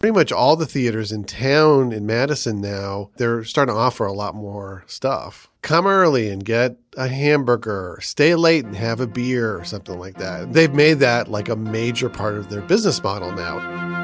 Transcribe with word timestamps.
Pretty 0.00 0.14
much 0.14 0.30
all 0.30 0.54
the 0.54 0.64
theaters 0.64 1.10
in 1.10 1.24
town 1.24 1.90
in 1.90 2.06
Madison 2.06 2.60
now, 2.60 3.10
they're 3.16 3.42
starting 3.42 3.74
to 3.74 3.80
offer 3.80 4.06
a 4.06 4.12
lot 4.12 4.32
more 4.32 4.84
stuff. 4.86 5.50
Come 5.60 5.88
early 5.88 6.28
and 6.28 6.44
get 6.44 6.76
a 6.96 7.08
hamburger, 7.08 7.98
stay 8.00 8.36
late 8.36 8.64
and 8.64 8.76
have 8.76 9.00
a 9.00 9.08
beer 9.08 9.58
or 9.58 9.64
something 9.64 9.98
like 9.98 10.18
that. 10.18 10.52
They've 10.52 10.72
made 10.72 11.00
that 11.00 11.26
like 11.26 11.48
a 11.48 11.56
major 11.56 12.08
part 12.08 12.36
of 12.36 12.48
their 12.48 12.62
business 12.62 13.02
model 13.02 13.32
now. 13.32 13.97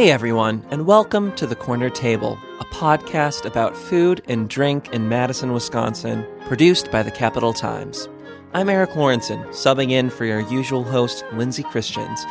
Hey 0.00 0.12
everyone, 0.12 0.64
and 0.70 0.86
welcome 0.86 1.30
to 1.34 1.46
The 1.46 1.54
Corner 1.54 1.90
Table, 1.90 2.38
a 2.58 2.64
podcast 2.64 3.44
about 3.44 3.76
food 3.76 4.22
and 4.28 4.48
drink 4.48 4.88
in 4.94 5.10
Madison, 5.10 5.52
Wisconsin, 5.52 6.24
produced 6.46 6.90
by 6.90 7.02
the 7.02 7.10
Capital 7.10 7.52
Times. 7.52 8.08
I'm 8.54 8.70
Erik 8.70 8.92
Lorenzsonn, 8.92 9.46
subbing 9.48 9.90
in 9.90 10.08
for 10.08 10.24
your 10.24 10.40
usual 10.48 10.84
host, 10.84 11.22
Lindsay 11.34 11.64
Christians. 11.64 12.24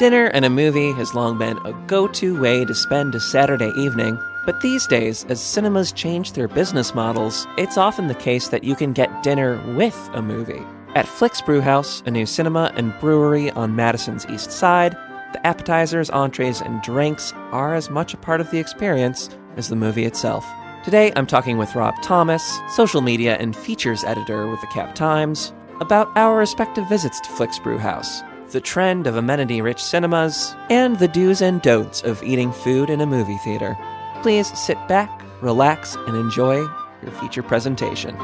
Dinner 0.00 0.24
and 0.24 0.44
a 0.44 0.50
movie 0.50 0.90
has 0.94 1.14
long 1.14 1.38
been 1.38 1.56
a 1.58 1.72
go 1.86 2.08
to 2.08 2.40
way 2.40 2.64
to 2.64 2.74
spend 2.74 3.14
a 3.14 3.20
Saturday 3.20 3.70
evening, 3.76 4.20
but 4.44 4.60
these 4.60 4.84
days, 4.88 5.24
as 5.26 5.40
cinemas 5.40 5.92
change 5.92 6.32
their 6.32 6.48
business 6.48 6.96
models, 6.96 7.46
it's 7.56 7.78
often 7.78 8.08
the 8.08 8.16
case 8.16 8.48
that 8.48 8.64
you 8.64 8.74
can 8.74 8.92
get 8.92 9.22
dinner 9.22 9.62
with 9.76 10.10
a 10.14 10.20
movie. 10.20 10.66
At 10.96 11.06
Flix 11.06 11.40
Brewhouse, 11.40 12.02
a 12.06 12.10
new 12.10 12.26
cinema 12.26 12.72
and 12.76 12.92
brewery 12.98 13.52
on 13.52 13.76
Madison's 13.76 14.26
East 14.26 14.50
Side, 14.50 14.96
the 15.34 15.46
appetizers, 15.46 16.08
entrees, 16.10 16.62
and 16.62 16.80
drinks 16.80 17.32
are 17.50 17.74
as 17.74 17.90
much 17.90 18.14
a 18.14 18.16
part 18.16 18.40
of 18.40 18.50
the 18.50 18.58
experience 18.58 19.28
as 19.56 19.68
the 19.68 19.76
movie 19.76 20.04
itself. 20.04 20.46
Today, 20.84 21.12
I'm 21.16 21.26
talking 21.26 21.58
with 21.58 21.74
Rob 21.74 21.94
Thomas, 22.02 22.60
social 22.70 23.00
media 23.00 23.36
and 23.38 23.54
features 23.54 24.04
editor 24.04 24.46
with 24.46 24.60
the 24.60 24.68
Cap 24.68 24.94
Times, 24.94 25.52
about 25.80 26.08
our 26.16 26.38
respective 26.38 26.88
visits 26.88 27.20
to 27.20 27.30
Flix 27.30 27.58
Brewhouse, 27.58 28.22
the 28.50 28.60
trend 28.60 29.08
of 29.08 29.16
amenity 29.16 29.60
rich 29.60 29.82
cinemas, 29.82 30.54
and 30.70 30.98
the 31.00 31.08
do's 31.08 31.42
and 31.42 31.60
don'ts 31.62 32.02
of 32.02 32.22
eating 32.22 32.52
food 32.52 32.88
in 32.88 33.00
a 33.00 33.06
movie 33.06 33.38
theater. 33.38 33.76
Please 34.22 34.56
sit 34.56 34.78
back, 34.86 35.20
relax, 35.42 35.96
and 36.06 36.16
enjoy 36.16 36.58
your 37.02 37.10
feature 37.20 37.42
presentation. 37.42 38.14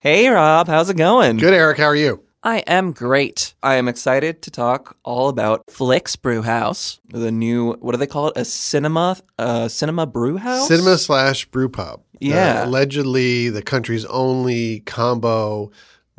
Hey, 0.00 0.28
Rob, 0.28 0.66
how's 0.68 0.88
it 0.88 0.96
going? 0.96 1.36
Good, 1.36 1.52
Eric. 1.52 1.76
How 1.76 1.84
are 1.84 1.96
you? 1.96 2.22
I 2.42 2.58
am 2.66 2.92
great. 2.92 3.54
I 3.62 3.74
am 3.76 3.88
excited 3.88 4.42
to 4.42 4.50
talk 4.50 4.96
all 5.04 5.28
about 5.28 5.64
Flix 5.68 6.14
Brewhouse, 6.16 7.00
the 7.08 7.32
new 7.32 7.72
what 7.80 7.92
do 7.92 7.98
they 7.98 8.06
call 8.06 8.28
it? 8.28 8.36
A 8.36 8.44
cinema, 8.44 9.16
uh, 9.38 9.68
cinema 9.68 10.06
brew 10.06 10.36
house. 10.36 10.68
Cinema 10.68 10.98
slash 10.98 11.46
brew 11.46 11.68
pub. 11.68 12.02
Yeah. 12.20 12.62
Uh, 12.62 12.66
allegedly, 12.66 13.48
the 13.50 13.62
country's 13.62 14.04
only 14.04 14.80
combo 14.80 15.70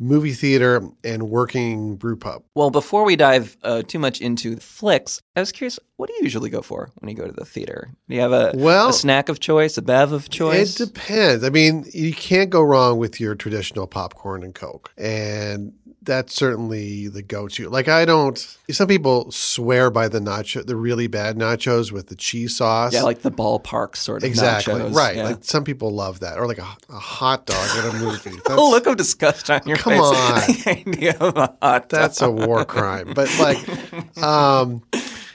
movie 0.02 0.32
theater 0.32 0.82
and 1.04 1.28
working 1.28 1.94
brew 1.96 2.16
pub. 2.16 2.42
Well, 2.54 2.70
before 2.70 3.04
we 3.04 3.16
dive 3.16 3.56
uh, 3.62 3.82
too 3.82 3.98
much 3.98 4.22
into 4.22 4.56
Flix, 4.56 5.20
I 5.36 5.40
was 5.40 5.52
curious, 5.52 5.78
what 5.96 6.06
do 6.08 6.14
you 6.14 6.20
usually 6.22 6.48
go 6.48 6.62
for 6.62 6.90
when 7.00 7.10
you 7.10 7.14
go 7.16 7.26
to 7.26 7.32
the 7.32 7.44
theater? 7.44 7.90
Do 8.08 8.14
you 8.14 8.22
have 8.22 8.32
a, 8.32 8.52
Well- 8.54 8.88
a 8.88 8.92
snack 8.94 9.28
of 9.28 9.40
choice, 9.40 9.76
a 9.76 9.82
bev 9.82 10.12
of 10.12 10.30
choice? 10.30 10.80
It 10.80 10.86
depends. 10.94 11.44
I 11.44 11.50
mean, 11.50 11.84
you 11.92 12.14
can't 12.14 12.48
go 12.48 12.62
wrong 12.62 12.96
with 12.96 13.20
your 13.20 13.34
traditional 13.34 13.86
popcorn 13.86 14.42
and 14.42 14.54
Coke. 14.54 14.90
And 14.96 15.74
that's 16.02 16.34
certainly 16.34 17.08
the 17.08 17.22
go-to. 17.22 17.68
Like 17.68 17.88
I 17.88 18.04
don't 18.04 18.38
some 18.70 18.88
people 18.88 19.30
swear 19.30 19.90
by 19.90 20.08
the 20.08 20.18
nacho 20.18 20.64
the 20.64 20.76
really 20.76 21.06
bad 21.08 21.36
nachos 21.36 21.92
with 21.92 22.06
the 22.08 22.16
cheese 22.16 22.56
sauce. 22.56 22.94
yeah, 22.94 23.02
like 23.02 23.22
the 23.22 23.30
ballpark 23.30 23.96
sort 23.96 24.22
of 24.22 24.28
nachos. 24.28 24.32
exactly. 24.32 24.74
nachos. 24.74 24.94
Right. 24.94 25.16
Yeah. 25.16 25.24
Like 25.24 25.44
some 25.44 25.64
people 25.64 25.90
love 25.90 26.20
that. 26.20 26.38
Or 26.38 26.46
like 26.46 26.58
a, 26.58 26.66
a 26.88 26.98
hot 26.98 27.46
dog 27.46 27.78
in 27.78 27.96
a 27.96 27.98
movie. 28.00 28.30
That's, 28.46 28.50
oh, 28.50 28.70
look 28.70 28.86
of 28.86 28.96
disgust 28.96 29.50
on 29.50 29.60
your 29.66 29.76
Come 29.76 29.92
face. 29.92 30.00
on. 30.00 30.14
the 30.64 30.84
idea 30.88 31.16
of 31.18 31.36
a 31.36 31.54
hot 31.60 31.88
dog. 31.88 32.00
that's 32.00 32.20
a 32.22 32.30
war 32.30 32.64
crime. 32.64 33.12
But 33.14 33.28
like 33.38 34.22
um 34.22 34.82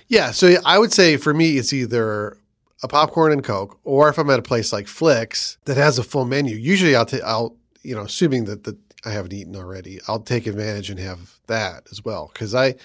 yeah, 0.08 0.32
so 0.32 0.56
I 0.66 0.80
would 0.80 0.94
say 0.94 1.18
for 1.18 1.34
me 1.34 1.58
it's 1.58 1.74
either 1.74 2.38
a 2.84 2.88
popcorn 2.88 3.32
and 3.32 3.44
Coke, 3.44 3.80
or 3.84 4.10
if 4.10 4.18
I'm 4.18 4.30
at 4.30 4.40
a 4.40 4.44
place 4.44 4.72
like 4.74 4.88
Flix 4.88 5.58
that 5.66 5.78
has 5.78 5.98
a 5.98 6.04
full 6.04 6.26
menu, 6.26 6.56
usually 6.56 6.96
I'll, 6.96 7.06
ta- 7.06 7.18
I'll 7.26 7.56
you 7.82 7.96
know, 7.96 8.02
assuming 8.02 8.46
that 8.46 8.64
the, 8.66 8.78
I 9.06 9.12
haven't 9.12 9.34
eaten 9.34 9.56
already, 9.56 10.00
I'll 10.08 10.20
take 10.20 10.48
advantage 10.48 10.90
and 10.90 11.00
have 11.00 11.38
that 11.48 11.84
as 11.92 12.04
well 12.04 12.30
because 12.34 12.56
I 12.56 12.76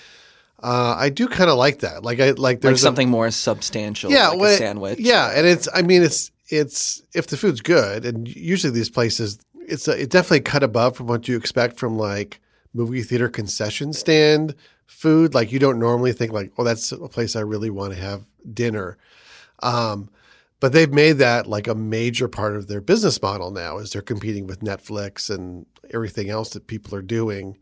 uh, 0.63 0.95
I 0.99 1.09
do 1.09 1.27
kind 1.27 1.49
of 1.49 1.57
like 1.57 1.81
that. 1.81 2.03
Like 2.05 2.21
I 2.21 2.31
like 2.31 2.39
like 2.39 2.61
there's 2.61 2.81
a- 2.81 2.85
something 2.85 3.09
more 3.09 3.31
substantial, 3.31 4.11
yeah, 4.11 4.29
like 4.29 4.39
well, 4.41 4.55
a 4.55 4.57
sandwich. 4.57 4.99
Yeah, 4.99 5.33
and 5.35 5.47
it's 5.47 5.69
I 5.75 5.83
mean 5.83 6.03
it's 6.03 6.31
it's 6.49 7.03
if 7.15 7.29
the 7.29 7.37
food's 7.37 7.61
good, 7.61 8.05
and 8.05 8.29
usually 8.29 8.73
these 8.73 8.91
places 8.91 9.39
it's 9.71 9.89
a, 9.89 10.03
it 10.03 10.11
definitely 10.11 10.41
cut 10.41 10.63
above 10.63 10.97
from 10.97 11.07
what 11.07 11.29
you 11.29 11.37
expect 11.37 11.79
from 11.79 11.97
like 11.97 12.41
movie 12.75 13.03
theater 13.03 13.29
concession 13.29 13.93
stand 13.93 14.55
food. 14.87 15.33
Like 15.35 15.53
you 15.53 15.59
don't 15.59 15.79
normally 15.79 16.13
think 16.13 16.33
like, 16.33 16.53
oh, 16.59 16.65
that's 16.65 16.93
a 16.93 17.09
place 17.09 17.37
I 17.37 17.41
really 17.41 17.71
want 17.71 17.95
to 17.95 18.01
have 18.01 18.25
dinner. 18.53 18.99
Um, 19.63 20.11
but 20.61 20.73
they've 20.73 20.93
made 20.93 21.15
that 21.15 21.47
like 21.47 21.67
a 21.67 21.75
major 21.75 22.29
part 22.29 22.55
of 22.55 22.69
their 22.69 22.81
business 22.81 23.21
model 23.21 23.51
now, 23.51 23.79
as 23.79 23.91
they're 23.91 24.03
competing 24.03 24.47
with 24.47 24.61
Netflix 24.61 25.35
and 25.35 25.67
everything 25.93 26.31
else 26.31 26.51
that 26.51 26.67
people 26.67 26.95
are 26.95 27.03
doing. 27.03 27.59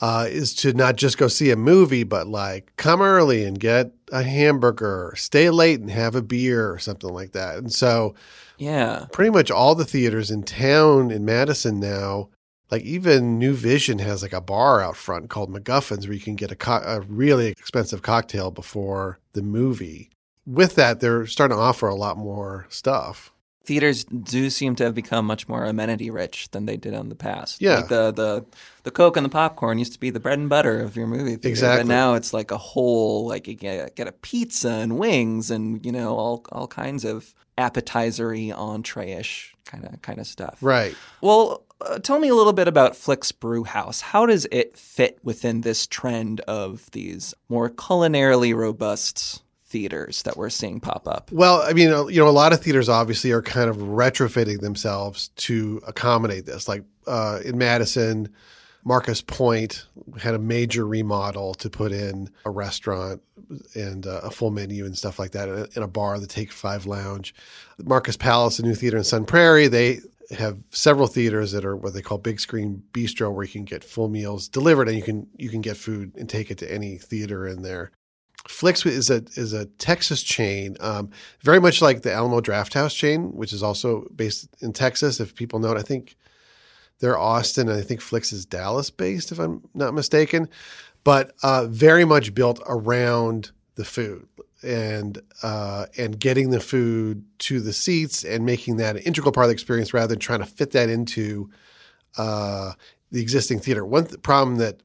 Uh, 0.00 0.26
is 0.28 0.52
to 0.52 0.72
not 0.72 0.96
just 0.96 1.16
go 1.16 1.28
see 1.28 1.52
a 1.52 1.56
movie, 1.56 2.02
but 2.02 2.26
like 2.26 2.72
come 2.76 3.00
early 3.00 3.44
and 3.44 3.60
get 3.60 3.92
a 4.10 4.24
hamburger, 4.24 5.14
stay 5.16 5.48
late 5.48 5.78
and 5.78 5.92
have 5.92 6.16
a 6.16 6.22
beer 6.22 6.72
or 6.72 6.78
something 6.80 7.10
like 7.10 7.30
that. 7.32 7.56
And 7.58 7.72
so, 7.72 8.16
yeah. 8.58 9.06
pretty 9.12 9.30
much 9.30 9.48
all 9.48 9.76
the 9.76 9.84
theaters 9.84 10.28
in 10.28 10.42
town 10.42 11.12
in 11.12 11.24
Madison 11.24 11.78
now, 11.78 12.30
like 12.72 12.82
even 12.82 13.38
New 13.38 13.54
Vision 13.54 14.00
has 14.00 14.22
like 14.22 14.32
a 14.32 14.40
bar 14.40 14.80
out 14.80 14.96
front 14.96 15.30
called 15.30 15.50
MacGuffins 15.50 16.04
where 16.04 16.14
you 16.14 16.20
can 16.20 16.34
get 16.34 16.50
a, 16.50 16.56
co- 16.56 16.82
a 16.84 17.00
really 17.02 17.48
expensive 17.48 18.02
cocktail 18.02 18.50
before 18.50 19.20
the 19.34 19.42
movie. 19.42 20.10
With 20.46 20.74
that, 20.76 21.00
they're 21.00 21.26
starting 21.26 21.56
to 21.56 21.62
offer 21.62 21.88
a 21.88 21.94
lot 21.94 22.16
more 22.16 22.66
stuff. 22.68 23.30
theaters 23.64 24.02
do 24.04 24.50
seem 24.50 24.74
to 24.74 24.82
have 24.84 24.94
become 24.94 25.24
much 25.24 25.46
more 25.48 25.64
amenity 25.64 26.10
rich 26.10 26.50
than 26.50 26.66
they 26.66 26.76
did 26.76 26.94
in 26.94 27.08
the 27.08 27.14
past. 27.14 27.62
Yeah. 27.62 27.76
like 27.76 27.88
the 27.88 28.10
the 28.10 28.44
the 28.82 28.90
Coke 28.90 29.16
and 29.16 29.24
the 29.24 29.30
popcorn 29.30 29.78
used 29.78 29.92
to 29.92 30.00
be 30.00 30.10
the 30.10 30.18
bread 30.18 30.38
and 30.40 30.48
butter 30.48 30.80
of 30.80 30.96
your 30.96 31.06
movie 31.06 31.36
theater, 31.36 31.48
Exactly. 31.48 31.84
But 31.84 31.88
now 31.88 32.14
it's 32.14 32.32
like 32.32 32.50
a 32.50 32.58
whole 32.58 33.28
like 33.28 33.46
you 33.46 33.54
get, 33.54 33.94
get 33.94 34.08
a 34.08 34.12
pizza 34.12 34.68
and 34.70 34.98
wings 34.98 35.50
and 35.52 35.84
you 35.86 35.92
know 35.92 36.16
all 36.16 36.44
all 36.50 36.66
kinds 36.66 37.04
of 37.04 37.32
appetizery 37.56 38.52
entree-ish 38.56 39.54
kind 39.64 39.84
of 39.84 40.02
kind 40.02 40.18
of 40.18 40.26
stuff. 40.26 40.58
Right. 40.60 40.96
Well, 41.20 41.64
uh, 41.80 41.98
tell 41.98 42.18
me 42.18 42.28
a 42.28 42.34
little 42.34 42.52
bit 42.52 42.66
about 42.68 42.96
Flix 42.96 43.30
Brewhouse. 43.32 44.00
How 44.00 44.26
does 44.26 44.46
it 44.50 44.76
fit 44.76 45.18
within 45.22 45.60
this 45.60 45.86
trend 45.86 46.40
of 46.42 46.90
these 46.92 47.34
more 47.48 47.70
culinarily 47.70 48.54
robust 48.54 49.41
theaters 49.72 50.22
that 50.22 50.36
we're 50.36 50.50
seeing 50.50 50.78
pop 50.78 51.08
up? 51.08 51.32
Well, 51.32 51.62
I 51.62 51.72
mean, 51.72 51.88
you 51.88 52.20
know, 52.20 52.28
a 52.28 52.30
lot 52.30 52.52
of 52.52 52.60
theaters 52.60 52.88
obviously 52.88 53.32
are 53.32 53.42
kind 53.42 53.70
of 53.70 53.78
retrofitting 53.78 54.60
themselves 54.60 55.28
to 55.36 55.80
accommodate 55.86 56.44
this. 56.44 56.68
Like 56.68 56.84
uh, 57.06 57.40
in 57.42 57.56
Madison, 57.56 58.28
Marcus 58.84 59.22
Point 59.22 59.86
had 60.20 60.34
a 60.34 60.38
major 60.38 60.86
remodel 60.86 61.54
to 61.54 61.70
put 61.70 61.90
in 61.90 62.30
a 62.44 62.50
restaurant 62.50 63.22
and 63.74 64.06
uh, 64.06 64.20
a 64.22 64.30
full 64.30 64.50
menu 64.50 64.84
and 64.84 64.96
stuff 64.96 65.18
like 65.18 65.32
that 65.32 65.48
a, 65.48 65.68
in 65.74 65.82
a 65.82 65.88
bar, 65.88 66.18
the 66.18 66.26
Take 66.26 66.52
Five 66.52 66.84
Lounge. 66.84 67.34
Marcus 67.82 68.16
Palace, 68.16 68.58
a 68.58 68.62
new 68.62 68.74
theater 68.74 68.98
in 68.98 69.04
Sun 69.04 69.24
Prairie, 69.24 69.68
they 69.68 70.00
have 70.30 70.58
several 70.70 71.06
theaters 71.06 71.52
that 71.52 71.64
are 71.64 71.76
what 71.76 71.94
they 71.94 72.02
call 72.02 72.18
big 72.18 72.40
screen 72.40 72.82
bistro, 72.92 73.32
where 73.32 73.44
you 73.44 73.52
can 73.52 73.64
get 73.64 73.84
full 73.84 74.08
meals 74.08 74.48
delivered 74.48 74.88
and 74.88 74.96
you 74.96 75.02
can 75.02 75.26
you 75.36 75.48
can 75.48 75.60
get 75.60 75.76
food 75.76 76.12
and 76.16 76.28
take 76.28 76.50
it 76.50 76.58
to 76.58 76.72
any 76.72 76.98
theater 76.98 77.46
in 77.46 77.62
there. 77.62 77.90
Flix 78.48 78.84
is 78.84 79.08
a 79.10 79.24
is 79.36 79.52
a 79.52 79.66
Texas 79.66 80.22
chain, 80.22 80.76
um, 80.80 81.10
very 81.42 81.60
much 81.60 81.80
like 81.80 82.02
the 82.02 82.12
Alamo 82.12 82.40
Drafthouse 82.40 82.94
chain, 82.94 83.32
which 83.36 83.52
is 83.52 83.62
also 83.62 84.06
based 84.14 84.48
in 84.60 84.72
Texas. 84.72 85.20
If 85.20 85.34
people 85.34 85.60
know 85.60 85.70
it, 85.72 85.78
I 85.78 85.82
think 85.82 86.16
they're 86.98 87.18
Austin, 87.18 87.68
and 87.68 87.78
I 87.78 87.82
think 87.82 88.00
Flix 88.00 88.32
is 88.32 88.44
Dallas 88.44 88.90
based, 88.90 89.32
if 89.32 89.38
I'm 89.38 89.62
not 89.74 89.94
mistaken. 89.94 90.48
But 91.04 91.34
uh, 91.42 91.66
very 91.68 92.04
much 92.04 92.34
built 92.34 92.60
around 92.66 93.50
the 93.74 93.84
food 93.84 94.28
and 94.62 95.20
uh, 95.42 95.86
and 95.96 96.18
getting 96.18 96.50
the 96.50 96.60
food 96.60 97.24
to 97.40 97.60
the 97.60 97.72
seats 97.72 98.24
and 98.24 98.44
making 98.44 98.76
that 98.76 98.96
an 98.96 99.02
integral 99.02 99.32
part 99.32 99.44
of 99.44 99.48
the 99.48 99.54
experience, 99.54 99.94
rather 99.94 100.08
than 100.08 100.18
trying 100.18 100.40
to 100.40 100.46
fit 100.46 100.72
that 100.72 100.88
into 100.88 101.50
uh, 102.16 102.72
the 103.10 103.20
existing 103.20 103.60
theater. 103.60 103.84
One 103.84 104.06
th- 104.06 104.22
problem 104.22 104.56
that 104.56 104.82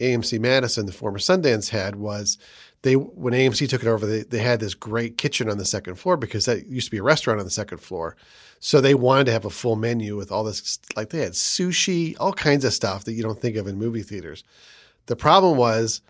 AMC 0.00 0.38
Madison, 0.40 0.86
the 0.86 0.92
former 0.92 1.18
Sundance, 1.18 1.70
had 1.70 1.96
was 1.96 2.38
they 2.82 2.94
when 2.94 3.34
AMC 3.34 3.68
took 3.68 3.82
it 3.82 3.88
over, 3.88 4.06
they, 4.06 4.22
they 4.22 4.38
had 4.38 4.60
this 4.60 4.74
great 4.74 5.18
kitchen 5.18 5.48
on 5.50 5.58
the 5.58 5.64
second 5.64 5.96
floor 5.96 6.16
because 6.16 6.44
that 6.44 6.66
used 6.66 6.86
to 6.86 6.90
be 6.90 6.98
a 6.98 7.02
restaurant 7.02 7.40
on 7.40 7.46
the 7.46 7.50
second 7.50 7.78
floor. 7.78 8.16
So 8.60 8.80
they 8.80 8.94
wanted 8.94 9.24
to 9.26 9.32
have 9.32 9.44
a 9.44 9.50
full 9.50 9.76
menu 9.76 10.16
with 10.16 10.30
all 10.32 10.44
this, 10.44 10.78
like 10.96 11.10
they 11.10 11.20
had 11.20 11.32
sushi, 11.32 12.16
all 12.18 12.32
kinds 12.32 12.64
of 12.64 12.72
stuff 12.72 13.04
that 13.04 13.12
you 13.12 13.22
don't 13.22 13.40
think 13.40 13.56
of 13.56 13.66
in 13.66 13.76
movie 13.78 14.02
theaters. 14.02 14.44
The 15.06 15.16
problem 15.16 15.56
was 15.58 16.00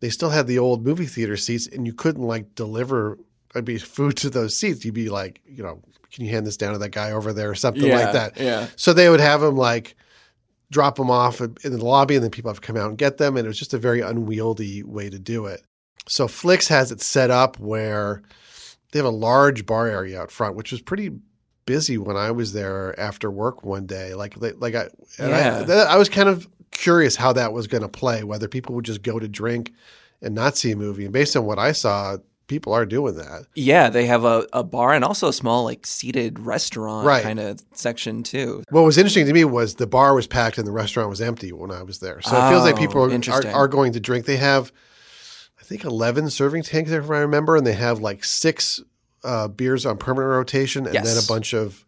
they 0.00 0.10
still 0.10 0.30
had 0.30 0.46
the 0.46 0.58
old 0.58 0.84
movie 0.84 1.06
theater 1.06 1.36
seats, 1.36 1.66
and 1.66 1.86
you 1.86 1.92
couldn't 1.92 2.22
like 2.22 2.54
deliver 2.54 3.18
I'd 3.54 3.64
be 3.64 3.78
food 3.78 4.16
to 4.18 4.30
those 4.30 4.56
seats, 4.56 4.84
you'd 4.84 4.94
be 4.94 5.08
like, 5.10 5.40
you 5.46 5.62
know, 5.62 5.80
can 6.12 6.24
you 6.24 6.30
hand 6.30 6.46
this 6.46 6.56
down 6.56 6.72
to 6.72 6.78
that 6.78 6.90
guy 6.90 7.10
over 7.12 7.32
there 7.32 7.50
or 7.50 7.54
something 7.54 7.84
Yeah, 7.84 7.96
like 7.98 8.12
that. 8.12 8.38
yeah. 8.40 8.66
So 8.76 8.92
they 8.92 9.08
would 9.08 9.20
have 9.20 9.40
them 9.40 9.56
like 9.56 9.94
drop 10.70 10.96
them 10.96 11.10
off 11.10 11.40
in 11.40 11.54
the 11.62 11.84
lobby, 11.84 12.14
and 12.14 12.24
then 12.24 12.30
people 12.30 12.50
have 12.50 12.60
to 12.60 12.66
come 12.66 12.76
out 12.76 12.88
and 12.88 12.98
get 12.98 13.18
them, 13.18 13.36
and 13.36 13.44
it 13.44 13.48
was 13.48 13.58
just 13.58 13.74
a 13.74 13.78
very 13.78 14.00
unwieldy 14.00 14.82
way 14.82 15.10
to 15.10 15.18
do 15.18 15.46
it. 15.46 15.62
So 16.08 16.28
Flix 16.28 16.68
has 16.68 16.90
it 16.92 17.00
set 17.00 17.30
up 17.30 17.58
where 17.58 18.22
they 18.92 18.98
have 18.98 19.06
a 19.06 19.10
large 19.10 19.64
bar 19.66 19.86
area 19.88 20.20
out 20.20 20.30
front, 20.30 20.56
which 20.56 20.72
was 20.72 20.80
pretty 20.80 21.10
busy 21.64 21.96
when 21.96 22.16
I 22.16 22.30
was 22.32 22.52
there 22.52 22.98
after 22.98 23.30
work 23.30 23.64
one 23.64 23.86
day. 23.86 24.14
Like, 24.14 24.34
like 24.60 24.74
I, 24.74 24.88
Yeah. 25.18 25.64
I, 25.68 25.94
I 25.94 25.96
was 25.96 26.08
kind 26.08 26.28
of 26.28 26.48
curious 26.72 27.14
how 27.16 27.32
that 27.34 27.52
was 27.52 27.66
going 27.68 27.82
to 27.82 27.88
play, 27.88 28.24
whether 28.24 28.48
people 28.48 28.74
would 28.74 28.84
just 28.84 29.02
go 29.02 29.18
to 29.18 29.28
drink 29.28 29.72
and 30.20 30.34
not 30.34 30.56
see 30.56 30.72
a 30.72 30.76
movie. 30.76 31.04
And 31.04 31.12
based 31.12 31.36
on 31.36 31.44
what 31.44 31.58
I 31.58 31.72
saw, 31.72 32.16
people 32.48 32.72
are 32.72 32.84
doing 32.84 33.14
that. 33.16 33.46
Yeah, 33.54 33.88
they 33.88 34.06
have 34.06 34.24
a, 34.24 34.46
a 34.52 34.64
bar 34.64 34.92
and 34.92 35.04
also 35.04 35.28
a 35.28 35.32
small 35.32 35.64
like 35.64 35.86
seated 35.86 36.38
restaurant 36.40 37.06
Right. 37.06 37.22
kind 37.22 37.38
of 37.40 37.60
section 37.72 38.22
too. 38.24 38.64
What 38.70 38.82
was 38.82 38.98
interesting 38.98 39.26
to 39.26 39.32
me 39.32 39.44
was 39.44 39.76
the 39.76 39.86
bar 39.86 40.14
was 40.14 40.26
packed 40.26 40.58
and 40.58 40.66
the 40.66 40.72
restaurant 40.72 41.08
was 41.08 41.20
empty 41.20 41.52
when 41.52 41.70
I 41.70 41.82
was 41.82 42.00
there. 42.00 42.20
So 42.22 42.36
it 42.36 42.50
feels 42.50 42.64
like 42.64 42.74
Oh, 42.74 42.78
people 42.78 43.02
are, 43.04 43.32
are, 43.32 43.46
are 43.54 43.68
going 43.68 43.92
to 43.92 44.00
drink. 44.00 44.26
They 44.26 44.36
have, 44.36 44.72
think, 45.72 45.84
11 45.84 46.30
serving 46.30 46.62
tanks, 46.62 46.90
if 46.90 47.10
I 47.10 47.18
remember, 47.18 47.56
and 47.56 47.66
they 47.66 47.72
have 47.72 48.00
like 48.00 48.24
six 48.24 48.80
uh, 49.24 49.48
beers 49.48 49.86
on 49.86 49.96
permanent 49.98 50.30
rotation 50.30 50.86
and 50.86 50.94
then 50.94 51.16
a 51.16 51.26
bunch 51.26 51.52
of 51.52 51.84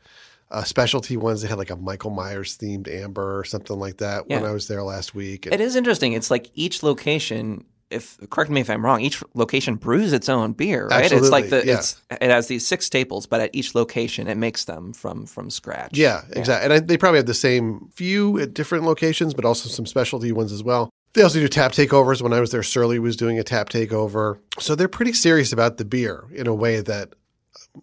uh, 0.50 0.62
specialty 0.62 1.16
ones. 1.16 1.42
They 1.42 1.48
had 1.48 1.58
like 1.58 1.70
a 1.70 1.76
Michael 1.76 2.10
Myers 2.10 2.56
themed 2.56 2.88
amber 2.88 3.38
or 3.38 3.44
something 3.44 3.78
like 3.78 3.98
that 3.98 4.28
when 4.28 4.44
I 4.44 4.52
was 4.52 4.68
there 4.68 4.82
last 4.82 5.14
week. 5.14 5.46
It 5.46 5.60
is 5.60 5.76
interesting. 5.76 6.12
It's 6.12 6.30
like 6.30 6.50
each 6.54 6.82
location. 6.82 7.64
If 7.90 8.18
correct 8.30 8.50
me 8.50 8.60
if 8.60 8.70
I'm 8.70 8.84
wrong, 8.84 9.02
each 9.02 9.22
location 9.34 9.76
brews 9.76 10.12
its 10.12 10.28
own 10.28 10.52
beer, 10.52 10.88
right? 10.88 11.12
it's 11.12 11.30
like 11.30 11.50
the 11.50 11.64
yeah. 11.64 11.74
it's 11.74 12.00
it 12.10 12.30
has 12.30 12.48
these 12.48 12.66
six 12.66 12.86
staples, 12.86 13.26
but 13.26 13.40
at 13.40 13.50
each 13.52 13.74
location 13.74 14.26
it 14.26 14.36
makes 14.36 14.64
them 14.64 14.92
from 14.92 15.26
from 15.26 15.50
scratch. 15.50 15.96
Yeah, 15.96 16.22
exactly. 16.30 16.64
And 16.64 16.72
I, 16.72 16.80
they 16.80 16.96
probably 16.96 17.18
have 17.18 17.26
the 17.26 17.34
same 17.34 17.90
few 17.94 18.38
at 18.40 18.54
different 18.54 18.84
locations, 18.84 19.34
but 19.34 19.44
also 19.44 19.68
some 19.68 19.86
specialty 19.86 20.32
ones 20.32 20.50
as 20.50 20.64
well. 20.64 20.90
They 21.14 21.22
also 21.22 21.38
do 21.38 21.48
tap 21.48 21.72
takeovers. 21.72 22.20
When 22.20 22.32
I 22.32 22.40
was 22.40 22.50
there, 22.50 22.62
Surly 22.62 22.98
was 22.98 23.16
doing 23.16 23.38
a 23.38 23.44
tap 23.44 23.70
takeover. 23.70 24.38
So 24.58 24.74
they're 24.74 24.88
pretty 24.88 25.12
serious 25.12 25.52
about 25.52 25.78
the 25.78 25.84
beer 25.84 26.24
in 26.32 26.46
a 26.46 26.54
way 26.54 26.80
that 26.80 27.14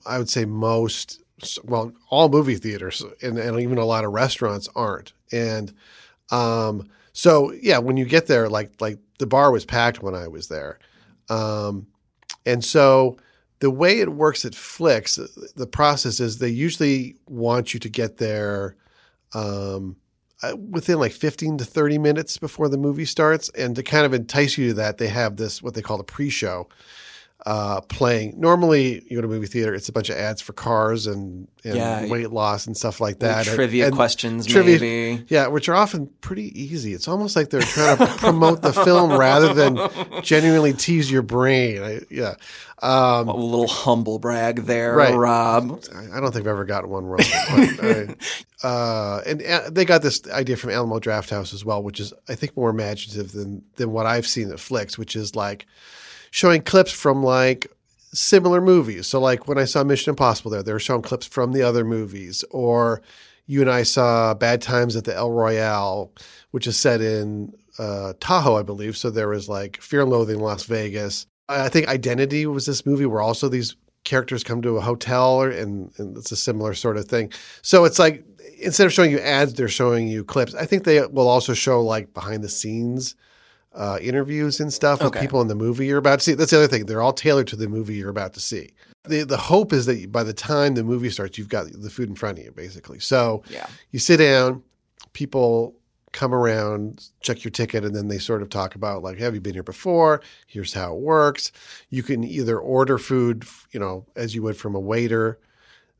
I 0.06 0.18
would 0.18 0.30
say 0.30 0.46
most, 0.46 1.22
well, 1.64 1.94
all 2.10 2.30
movie 2.30 2.56
theaters 2.56 3.04
and, 3.22 3.38
and 3.38 3.60
even 3.60 3.78
a 3.78 3.86
lot 3.86 4.04
of 4.04 4.12
restaurants 4.12 4.68
aren't. 4.76 5.14
And 5.32 5.74
um, 6.30 6.90
so, 7.14 7.52
yeah, 7.54 7.78
when 7.78 7.98
you 7.98 8.06
get 8.06 8.28
there, 8.28 8.50
like 8.50 8.80
like 8.80 9.00
the 9.20 9.28
bar 9.28 9.52
was 9.52 9.66
packed 9.66 10.04
when 10.04 10.16
I 10.16 10.28
was 10.28 10.48
there. 10.48 10.80
Um, 11.30 11.88
and 12.46 12.64
so 12.64 13.18
the 13.60 13.72
way 13.72 14.00
it 14.00 14.10
works 14.10 14.44
at 14.44 14.56
Flix, 14.56 15.20
the 15.56 15.68
process 15.68 16.20
is 16.20 16.38
they 16.38 16.50
usually 16.50 17.16
want 17.28 17.74
you 17.74 17.80
to 17.80 17.90
get 17.90 18.18
there 18.18 18.76
um, 19.34 19.96
Uh, 20.44 20.56
within 20.56 21.00
like 21.00 21.12
15 21.12 21.60
to 21.60 21.66
30 21.66 22.00
minutes 22.00 22.38
before 22.38 22.68
the 22.68 22.78
movie 22.78 23.06
starts. 23.06 23.50
And 23.50 23.76
to 23.76 23.84
kind 23.84 24.06
of 24.06 24.14
entice 24.14 24.58
you 24.58 24.70
to 24.70 24.74
that, 24.76 24.98
they 24.98 25.08
have 25.08 25.38
this, 25.38 25.62
what 25.62 25.76
they 25.76 25.84
call 25.84 26.00
a 26.00 26.04
pre 26.04 26.30
show. 26.30 26.68
Uh, 27.44 27.82
playing 27.82 28.40
normally 28.40 29.02
you 29.10 29.16
go 29.18 29.22
to 29.22 29.28
a 29.28 29.32
movie 29.32 29.48
theater 29.48 29.74
it's 29.74 29.90
a 29.90 29.92
bunch 29.92 30.10
of 30.12 30.16
ads 30.16 30.42
for 30.42 30.54
cars 30.54 31.08
and, 31.08 31.48
and 31.64 31.76
Yeah. 31.76 32.06
weight 32.06 32.30
loss 32.30 32.68
and 32.68 32.78
stuff 32.78 33.02
like 33.02 33.18
that 33.22 33.48
And- 33.48 33.56
trivia 33.56 33.88
and 33.88 33.96
questions, 33.96 34.46
trivia- 34.46 34.80
maybe. 34.80 35.26
yeah 35.28 35.48
which 35.48 35.68
are 35.68 35.74
often 35.74 36.08
pretty 36.22 36.52
easy 36.62 36.94
it's 36.94 37.08
almost 37.08 37.36
like 37.36 37.50
they're 37.50 37.62
trying 37.62 37.98
to 37.98 38.06
promote 38.06 38.62
the 38.62 38.72
film 38.72 39.12
rather 39.18 39.56
than 39.56 39.80
genuinely 40.22 40.74
tease 40.74 41.10
your 41.10 41.24
brain 41.24 41.82
I, 41.82 42.02
yeah 42.12 42.36
um, 42.84 43.28
A 43.28 43.36
little 43.36 43.68
humble 43.68 44.18
brag 44.20 44.64
there, 44.66 44.96
Right. 44.96 45.14
Rob. 45.16 45.84
I 46.14 46.20
don't 46.20 46.32
think 46.32 46.46
I've 46.46 46.48
ever 46.48 46.66
gotten 46.66 46.90
one 46.90 47.06
wrong. 47.06 47.20
But, 47.20 47.80
I- 48.64 48.68
uh, 48.68 49.22
and 49.26 49.42
uh, 49.44 49.70
they 49.72 49.86
got 49.86 50.02
this 50.02 50.22
idea 50.32 50.58
from 50.58 50.72
Alamo 50.72 51.00
Drafthouse 51.00 51.54
as 51.54 51.64
well, 51.66 51.82
which 51.84 52.00
is 52.00 52.12
I 52.28 52.34
think 52.36 52.56
more 52.58 52.70
imaginative 52.72 53.32
than 53.34 53.64
than 53.76 53.92
what 53.92 54.06
I've 54.08 54.26
seen 54.28 54.52
at 54.52 54.60
Flix, 54.60 54.98
which 54.98 55.16
is 55.16 55.36
like 55.36 55.68
showing 56.32 56.62
clips 56.62 56.92
from 56.92 57.24
like 57.24 57.68
similar 58.14 58.60
movies. 58.60 59.08
So 59.08 59.20
like 59.20 59.48
when 59.48 59.58
I 59.58 59.66
saw 59.66 59.84
Mission 59.84 60.12
Impossible 60.12 60.52
there, 60.52 60.64
they 60.64 60.74
were 60.74 60.80
showing 60.80 61.02
clips 61.02 61.28
from 61.28 61.52
the 61.52 61.62
other 61.62 61.86
movies. 61.86 62.44
Or 62.50 63.02
you 63.46 63.62
and 63.62 63.70
I 63.70 63.84
saw 63.84 64.34
Bad 64.34 64.62
Times 64.62 64.96
at 64.96 65.04
the 65.04 65.16
El 65.16 65.32
Royale, 65.32 66.12
which 66.52 66.68
is 66.68 66.80
set 66.80 67.02
in 67.02 67.54
uh, 67.78 68.14
Tahoe, 68.20 68.58
I 68.58 68.64
believe. 68.64 68.98
So 68.98 69.10
there 69.10 69.30
was 69.30 69.48
like 69.48 69.80
Fear 69.82 70.02
and 70.02 70.10
Loathing 70.10 70.38
in 70.38 70.42
Las 70.42 70.64
Vegas. 70.64 71.26
I 71.48 71.70
think 71.70 71.88
Identity 71.88 72.46
was 72.46 72.66
this 72.66 72.86
movie 72.86 73.06
where 73.06 73.22
also 73.22 73.50
these 73.50 73.76
characters 74.04 74.44
come 74.44 74.62
to 74.62 74.78
a 74.78 74.82
hotel 74.82 75.42
or, 75.42 75.50
and, 75.50 75.92
and 75.98 76.18
it's 76.18 76.32
a 76.32 76.38
similar 76.38 76.74
sort 76.74 76.98
of 76.98 77.06
thing. 77.06 77.32
So 77.62 77.84
it's 77.86 78.00
like 78.00 78.26
instead 78.60 78.88
of 78.88 78.94
showing 78.94 79.12
you 79.12 79.20
ads, 79.20 79.54
they're 79.54 79.68
showing 79.68 80.08
you 80.08 80.24
clips. 80.24 80.56
I 80.56 80.66
think 80.66 80.86
they 80.86 81.06
will 81.06 81.28
also 81.28 81.54
show 81.54 81.82
like 81.82 82.14
behind 82.14 82.44
the 82.44 82.50
scenes 82.50 83.16
uh, 83.74 83.98
interviews 84.02 84.60
and 84.60 84.74
stuff 84.74 85.00
with 85.00 85.08
Okay. 85.16 85.22
people 85.22 85.42
in 85.42 85.48
the 85.48 85.56
movie 85.56 85.86
you're 85.88 85.98
about 85.98 86.20
to 86.20 86.26
see. 86.26 86.34
That's 86.34 86.52
the 86.52 86.58
other 86.58 86.68
thing; 86.68 86.86
they're 86.86 87.02
all 87.02 87.14
tailored 87.14 87.48
to 87.48 87.56
the 87.56 87.68
movie 87.70 87.96
you're 87.96 88.10
about 88.10 88.34
to 88.34 88.40
see. 88.40 88.72
the 89.04 89.24
The 89.24 89.38
hope 89.38 89.72
is 89.74 89.86
that 89.86 90.12
by 90.12 90.24
the 90.24 90.34
time 90.34 90.76
the 90.76 90.84
movie 90.84 91.10
starts, 91.10 91.38
you've 91.38 91.50
got 91.50 91.68
the 91.72 91.90
food 91.90 92.10
in 92.10 92.16
front 92.16 92.38
of 92.40 92.44
you, 92.46 92.52
basically. 92.52 93.00
So 93.00 93.44
Yeah. 93.50 93.66
you 93.92 94.00
sit 94.00 94.18
down, 94.18 94.62
people 95.14 95.76
come 96.12 96.34
around, 96.36 97.08
check 97.22 97.44
your 97.44 97.52
ticket, 97.52 97.86
and 97.86 97.96
then 97.96 98.10
they 98.10 98.18
sort 98.18 98.42
of 98.42 98.50
talk 98.50 98.76
about 98.76 99.02
like, 99.02 99.18
have 99.18 99.34
you 99.34 99.40
been 99.40 99.54
here 99.54 99.64
before? 99.64 100.22
Here's 100.48 100.74
how 100.74 100.94
it 100.94 101.00
works. 101.00 101.54
You 101.90 102.04
can 102.04 102.24
either 102.26 102.60
order 102.60 102.98
food, 102.98 103.46
you 103.72 103.80
know, 103.80 104.06
as 104.18 104.36
you 104.36 104.42
would 104.44 104.58
from 104.58 104.76
a 104.76 104.80
waiter 104.80 105.40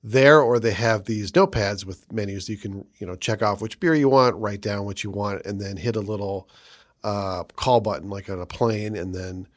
there, 0.04 0.42
or 0.42 0.60
they 0.60 0.72
have 0.74 1.06
these 1.06 1.32
notepads 1.32 1.86
with 1.86 2.12
menus. 2.12 2.50
You 2.50 2.58
can, 2.58 2.86
you 3.00 3.08
know, 3.08 3.16
check 3.16 3.42
off 3.42 3.62
which 3.62 3.80
beer 3.80 3.96
you 3.96 4.10
want, 4.10 4.36
write 4.36 4.60
down 4.62 4.84
what 4.84 5.04
you 5.04 5.12
want, 5.12 5.46
and 5.46 5.62
then 5.62 5.78
hit 5.78 5.96
a 5.96 6.02
little 6.02 6.50
uh, 7.04 7.44
call 7.56 7.82
button 7.82 8.10
like 8.10 8.30
on 8.30 8.40
a 8.40 8.46
plane, 8.46 8.96
and 8.96 9.14
then 9.14 9.48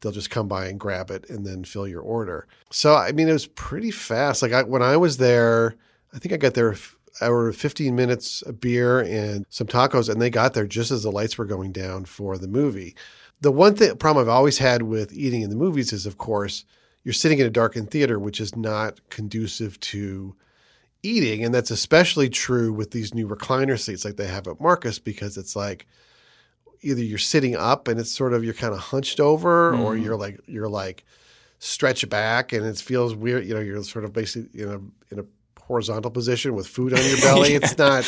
they'll 0.00 0.12
just 0.12 0.30
come 0.30 0.48
by 0.48 0.66
and 0.66 0.78
grab 0.78 1.10
it 1.10 1.28
and 1.28 1.44
then 1.44 1.64
fill 1.64 1.88
your 1.88 2.02
order. 2.02 2.46
So 2.70 2.94
I 2.94 3.12
mean, 3.12 3.28
it 3.28 3.32
was 3.32 3.46
pretty 3.46 3.90
fast. 3.90 4.42
Like 4.42 4.52
I, 4.52 4.62
when 4.62 4.82
I 4.82 4.96
was 4.96 5.16
there, 5.16 5.76
I 6.12 6.18
think 6.18 6.32
I 6.32 6.36
got 6.36 6.54
there 6.54 6.72
f- 6.72 6.96
hour 7.20 7.52
15 7.52 7.94
minutes 7.94 8.42
a 8.46 8.52
beer 8.52 9.00
and 9.00 9.44
some 9.50 9.66
tacos, 9.66 10.08
and 10.08 10.20
they 10.20 10.30
got 10.30 10.54
there 10.54 10.66
just 10.66 10.90
as 10.90 11.02
the 11.02 11.12
lights 11.12 11.38
were 11.38 11.44
going 11.44 11.72
down 11.72 12.04
for 12.04 12.38
the 12.38 12.48
movie. 12.48 12.94
The 13.40 13.52
one 13.52 13.76
thing 13.76 13.96
problem 13.96 14.24
I've 14.24 14.34
always 14.34 14.58
had 14.58 14.82
with 14.82 15.12
eating 15.12 15.42
in 15.42 15.50
the 15.50 15.56
movies 15.56 15.92
is, 15.92 16.06
of 16.06 16.18
course, 16.18 16.64
you're 17.04 17.12
sitting 17.12 17.38
in 17.38 17.46
a 17.46 17.50
darkened 17.50 17.90
theater, 17.90 18.18
which 18.18 18.40
is 18.40 18.56
not 18.56 19.00
conducive 19.10 19.78
to 19.80 20.34
eating, 21.02 21.44
and 21.44 21.54
that's 21.54 21.70
especially 21.70 22.28
true 22.28 22.72
with 22.72 22.90
these 22.90 23.14
new 23.14 23.28
recliner 23.28 23.78
seats 23.78 24.04
like 24.04 24.16
they 24.16 24.26
have 24.26 24.48
at 24.48 24.60
Marcus 24.60 24.98
because 24.98 25.36
it's 25.36 25.54
like 25.54 25.86
either 26.82 27.02
you're 27.02 27.18
sitting 27.18 27.56
up 27.56 27.88
and 27.88 27.98
it's 28.00 28.12
sort 28.12 28.32
of 28.32 28.44
you're 28.44 28.54
kind 28.54 28.72
of 28.72 28.80
hunched 28.80 29.20
over, 29.20 29.74
or 29.74 29.96
you're 29.96 30.16
like 30.16 30.40
you're 30.46 30.68
like 30.68 31.04
stretched 31.58 32.08
back 32.08 32.52
and 32.52 32.64
it 32.64 32.76
feels 32.78 33.14
weird. 33.14 33.46
You 33.46 33.54
know, 33.54 33.60
you're 33.60 33.82
sort 33.84 34.04
of 34.04 34.12
basically 34.12 34.62
in 34.62 34.68
a 34.68 35.14
in 35.14 35.18
a 35.20 35.24
horizontal 35.62 36.10
position 36.10 36.54
with 36.54 36.66
food 36.66 36.94
on 36.94 37.04
your 37.04 37.18
belly. 37.18 37.52
It's 37.54 37.76
not. 37.86 38.04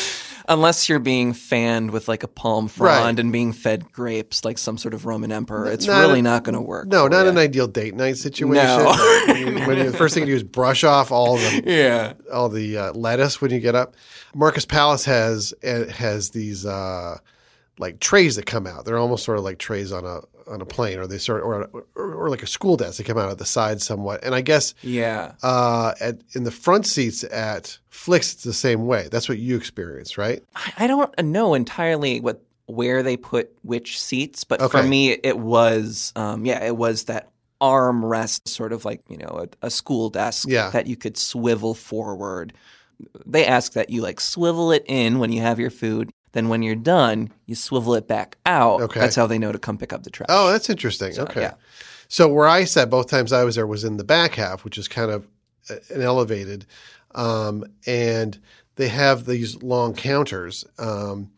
Unless 0.47 0.89
you're 0.89 0.97
being 0.97 1.33
fanned 1.33 1.91
with 1.91 2.07
like 2.07 2.23
a 2.23 2.27
palm 2.27 2.67
frond 2.67 3.03
Right. 3.05 3.19
and 3.19 3.31
being 3.31 3.53
fed 3.53 3.91
grapes 3.93 4.43
like 4.43 4.57
some 4.57 4.79
sort 4.79 4.95
of 4.95 5.05
Roman 5.05 5.31
emperor, 5.31 5.71
it's 5.71 5.85
not 5.85 5.99
really 5.99 6.21
a- 6.21 6.23
not 6.23 6.43
going 6.43 6.55
to 6.55 6.61
work. 6.61 6.87
No, 6.87 7.07
not 7.07 7.25
ya. 7.25 7.29
an 7.29 7.37
ideal 7.37 7.67
date 7.67 7.93
night 7.93 8.17
situation. 8.17 8.65
No. 8.65 8.85
when 9.27 9.65
when 9.67 9.77
you- 9.77 9.91
the 9.91 9.97
first 9.97 10.15
thing 10.15 10.21
you 10.23 10.31
do 10.33 10.35
is 10.37 10.43
brush 10.43 10.83
off 10.83 11.11
all 11.11 11.35
the 11.37 11.63
Yeah. 11.65 12.13
all 12.33 12.49
the 12.49 12.77
uh, 12.77 12.93
lettuce 12.93 13.39
when 13.39 13.51
you 13.51 13.59
get 13.59 13.75
up. 13.75 13.95
Marcus 14.33 14.65
Palace 14.65 15.05
has 15.05 15.53
uh, 15.63 15.85
has 15.91 16.31
these 16.31 16.65
uh, 16.65 17.19
like 17.79 17.99
trays 17.99 18.35
that 18.35 18.45
come 18.45 18.67
out. 18.67 18.85
They're 18.85 18.97
almost 18.97 19.23
sort 19.25 19.37
of 19.37 19.43
like 19.43 19.57
trays 19.57 19.91
on 19.91 20.05
a 20.05 20.19
on 20.49 20.59
a 20.61 20.65
plane, 20.65 20.97
or 20.99 21.07
they 21.07 21.17
sort 21.17 21.41
or, 21.43 21.63
or 21.65 21.85
or 21.95 22.29
like 22.29 22.43
a 22.43 22.47
school 22.47 22.75
desk. 22.77 22.97
They 22.97 23.03
come 23.03 23.17
out 23.17 23.29
at 23.31 23.37
the 23.37 23.45
side 23.45 23.81
somewhat. 23.81 24.23
And 24.23 24.35
I 24.35 24.41
guess 24.41 24.73
Yeah. 24.81 25.33
uh, 25.43 25.93
at 26.01 26.19
in 26.35 26.43
the 26.43 26.51
front 26.51 26.85
seats 26.85 27.23
at 27.23 27.77
Flix, 27.89 28.33
it's 28.33 28.43
the 28.43 28.53
same 28.53 28.85
way. 28.87 29.07
That's 29.11 29.29
what 29.29 29.37
you 29.37 29.55
experience, 29.55 30.17
right? 30.17 30.43
I 30.55 30.73
I 30.79 30.87
don't 30.87 31.13
know 31.23 31.53
entirely 31.53 32.19
what 32.19 32.41
where 32.65 33.03
they 33.03 33.17
put 33.17 33.51
which 33.63 33.99
seats, 34.01 34.43
but 34.43 34.71
for 34.71 34.83
me, 34.83 35.11
it 35.11 35.37
was 35.39 36.11
um, 36.15 36.45
yeah, 36.45 36.63
it 36.63 36.75
was 36.77 37.05
that 37.05 37.29
armrest, 37.61 38.47
sort 38.47 38.73
of 38.73 38.85
like 38.85 39.01
you 39.07 39.17
know 39.17 39.45
a, 39.61 39.67
a 39.67 39.69
school 39.69 40.09
desk 40.09 40.47
Yeah. 40.49 40.69
that 40.71 40.87
you 40.87 40.95
could 40.95 41.17
swivel 41.17 41.73
forward. 41.73 42.53
They 43.25 43.45
ask 43.45 43.73
that 43.73 43.89
you 43.89 44.01
like 44.01 44.19
swivel 44.19 44.71
it 44.71 44.83
in 44.87 45.19
when 45.19 45.31
you 45.31 45.41
have 45.41 45.59
your 45.59 45.69
food. 45.71 46.11
Then 46.33 46.49
when 46.49 46.63
you're 46.63 46.75
done, 46.75 47.31
you 47.45 47.55
swivel 47.55 47.95
it 47.95 48.07
back 48.07 48.37
out. 48.45 48.81
Okay. 48.81 48.99
That's 48.99 49.15
how 49.15 49.27
they 49.27 49.37
know 49.37 49.51
to 49.51 49.59
come 49.59 49.77
pick 49.77 49.91
up 49.93 50.03
the 50.03 50.09
trash. 50.09 50.27
Oh, 50.29 50.51
that's 50.51 50.69
interesting. 50.69 51.19
okay. 51.19 51.41
yeah. 51.41 51.53
So 52.07 52.27
where 52.27 52.47
I 52.47 52.65
sat 52.65 52.89
both 52.89 53.09
times 53.09 53.31
I 53.31 53.43
was 53.43 53.55
there 53.55 53.67
was 53.67 53.83
in 53.83 53.97
the 53.97 54.03
back 54.03 54.35
half, 54.35 54.63
which 54.63 54.77
is 54.77 54.87
kind 54.87 55.11
of 55.11 55.27
uh, 55.69 55.75
an 55.93 56.01
elevated, 56.01 56.65
um, 57.15 57.65
and 57.85 58.37
they 58.75 58.87
have 58.87 59.25
these 59.25 59.61
long 59.63 59.93
counters. 59.93 60.65
Um, 60.77 61.31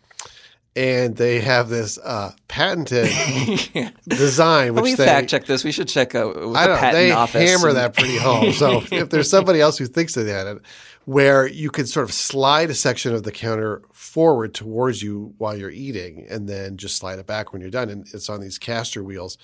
and 0.76 1.16
they 1.16 1.40
have 1.40 1.70
this 1.70 1.98
uh, 2.00 2.32
patented 2.48 3.08
design. 4.08 4.74
Which 4.74 4.84
Let 4.84 4.90
me 4.90 4.96
they, 4.96 5.06
fact 5.06 5.30
check 5.30 5.46
this. 5.46 5.64
We 5.64 5.72
should 5.72 5.88
check 5.88 6.16
out 6.16 6.36
with 6.36 6.56
I 6.56 6.64
the 6.64 6.68
don't. 6.70 6.78
patent 6.80 6.94
They 6.94 7.12
office. 7.12 7.50
hammer 7.50 7.68
and- 7.70 7.78
that 7.78 7.94
pretty 7.96 8.18
home. 8.18 8.52
So 8.54 8.84
if 8.92 9.10
there's 9.10 9.30
somebody 9.30 9.62
else 9.62 9.78
who 9.78 9.86
thinks 9.86 10.14
they 10.16 10.30
had 10.30 10.48
it, 10.48 10.62
where 11.06 11.46
you 11.48 11.70
could 11.70 11.88
sort 11.90 12.06
of 12.08 12.14
slide 12.14 12.70
a 12.70 12.74
section 12.74 13.14
of 13.14 13.24
the 13.24 13.32
counter 13.32 13.82
forward 13.92 14.54
towards 14.54 15.04
you 15.04 15.34
while 15.38 15.56
you're 15.56 15.70
eating, 15.70 16.26
and 16.30 16.48
then 16.48 16.78
just 16.78 16.96
slide 16.98 17.20
it 17.20 17.28
back 17.28 17.52
when 17.52 17.62
you're 17.62 17.70
done, 17.72 17.90
and 17.90 18.08
it's 18.14 18.30
on 18.30 18.40
these 18.42 18.58
caster 18.58 19.04
wheels. 19.04 19.38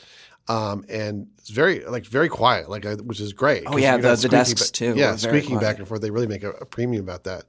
Um, 0.48 0.84
and 0.90 1.28
it's 1.38 1.50
very 1.52 1.86
like 1.86 2.06
very 2.06 2.28
quiet, 2.30 2.70
like 2.70 2.84
uh, 2.86 2.96
which 2.98 3.20
is 3.20 3.34
great. 3.34 3.64
Oh 3.68 3.78
yeah, 3.78 3.98
the- 3.98 4.16
the 4.16 4.30
desks, 4.30 4.64
back- 4.70 4.72
too, 4.74 4.96
Yeah, 4.96 5.16
squeaking 5.16 5.60
back 5.60 5.78
and 5.78 5.88
forth. 5.88 6.02
They 6.02 6.10
really 6.12 6.28
make 6.28 6.44
a, 6.44 6.52
a 6.52 6.66
premium 6.66 7.04
about 7.04 7.26
that, 7.26 7.44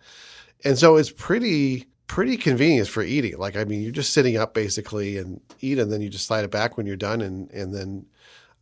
and 0.64 0.76
so 0.76 0.96
it's 0.96 1.10
pretty 1.10 1.86
pretty 2.10 2.36
convenient 2.36 2.88
for 2.88 3.04
eating. 3.04 3.38
Like 3.38 3.56
I 3.56 3.62
mean, 3.62 3.82
you're 3.82 3.92
just 3.92 4.12
sitting 4.12 4.36
up 4.36 4.52
basically 4.52 5.16
and 5.16 5.40
eat, 5.60 5.78
and 5.78 5.92
then 5.92 6.00
you 6.00 6.08
just 6.08 6.26
slide 6.26 6.44
it 6.44 6.50
back 6.50 6.76
when 6.76 6.84
you're 6.84 6.96
done, 6.96 7.20
and 7.20 7.48
and 7.52 7.72
then 7.72 8.04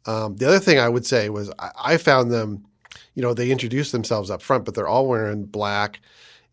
um, 0.05 0.37
the 0.37 0.47
other 0.47 0.59
thing 0.59 0.79
I 0.79 0.91
would 0.91 1.07
say 1.07 1.31
was 1.31 1.51
I, 1.59 1.71
I 1.83 1.97
found 1.97 2.31
them, 2.31 2.67
you 3.15 3.23
know, 3.23 3.33
they 3.33 3.51
introduce 3.51 3.91
themselves 3.91 4.31
up 4.31 4.43
front, 4.43 4.67
but 4.67 4.75
they're 4.75 4.87
all 4.87 5.09
wearing 5.09 5.47
black. 5.47 6.03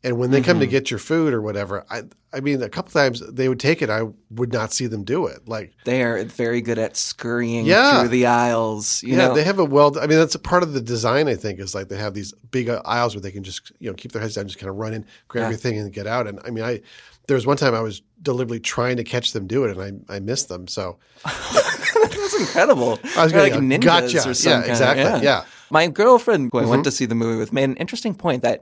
And 0.06 0.18
when 0.20 0.30
they 0.32 0.40
come 0.40 0.60
to 0.60 0.68
Mhm. 0.68 0.70
get 0.70 0.92
your 0.92 1.00
food 1.00 1.34
or 1.34 1.42
whatever, 1.42 1.84
I 1.90 2.04
I 2.32 2.42
mean, 2.42 2.62
a 2.62 2.70
couple 2.70 2.92
times 2.92 3.22
they 3.32 3.48
would 3.50 3.60
take 3.62 3.82
it, 3.82 3.90
I 3.90 4.04
would 4.30 4.52
not 4.54 4.72
see 4.74 4.88
them 4.88 5.04
do 5.06 5.26
it. 5.26 5.48
Like, 5.48 5.72
They 5.86 6.04
are 6.04 6.22
very 6.26 6.60
good 6.62 6.78
at 6.78 6.96
scurrying 6.98 7.66
Yeah. 7.66 8.00
through 8.02 8.10
the 8.10 8.26
aisles. 8.26 9.02
You 9.04 9.14
yeah, 9.16 9.30
know, 9.30 9.34
they 9.34 9.44
have 9.46 9.58
a 9.58 9.64
well. 9.66 9.98
I 9.98 10.06
mean, 10.06 10.20
that's 10.20 10.36
a 10.36 10.40
part 10.40 10.62
of 10.62 10.74
the 10.74 10.82
design. 10.82 11.28
I 11.28 11.36
think 11.36 11.60
is 11.60 11.74
like 11.74 11.88
they 11.90 11.98
have 11.98 12.14
these 12.14 12.34
big 12.52 12.70
uh, 12.70 12.82
aisles 12.86 13.16
where 13.16 13.22
they 13.22 13.32
can 13.32 13.44
just 13.44 13.72
you 13.80 13.90
know 13.90 13.96
keep 13.96 14.12
their 14.12 14.22
heads 14.22 14.36
down, 14.36 14.48
just 14.48 14.60
kind 14.60 14.70
of 14.70 14.76
run 14.76 14.94
in, 14.94 15.06
grab 15.28 15.44
Yeah. 15.46 15.50
your 15.50 15.58
thing, 15.58 15.80
and 15.80 15.92
get 15.92 16.08
out. 16.08 16.28
And 16.28 16.40
I 16.46 16.52
mean, 16.52 16.64
I 16.64 16.82
there 17.28 17.36
was 17.36 17.48
one 17.48 17.58
time 17.58 17.74
I 17.74 17.82
was 17.82 18.02
deliberately 18.22 18.60
trying 18.60 18.98
to 18.98 19.04
catch 19.04 19.32
them 19.34 19.48
do 19.48 19.64
it, 19.66 19.76
and 19.76 20.06
I 20.10 20.16
I 20.16 20.20
missed 20.20 20.50
them. 20.50 20.68
So 20.68 20.98
that's 21.24 22.40
incredible. 22.40 23.00
I 23.18 23.24
was 23.24 23.32
going 23.34 23.52
like 23.54 23.62
ninjas 23.62 23.84
gotcha. 24.14 24.30
or 24.30 24.34
some 24.34 24.62
yeah, 24.64 24.70
exactly. 24.70 25.04
Yeah. 25.04 25.22
yeah. 25.22 25.44
My 25.72 25.88
girlfriend, 25.88 26.50
who 26.52 26.60
I 26.60 26.62
Mm-hmm. 26.62 26.70
went 26.70 26.84
to 26.84 26.92
see 26.92 27.06
the 27.06 27.16
movie 27.16 27.40
with, 27.40 27.52
made 27.52 27.64
an 27.64 27.76
interesting 27.78 28.14
point 28.14 28.44
that 28.44 28.62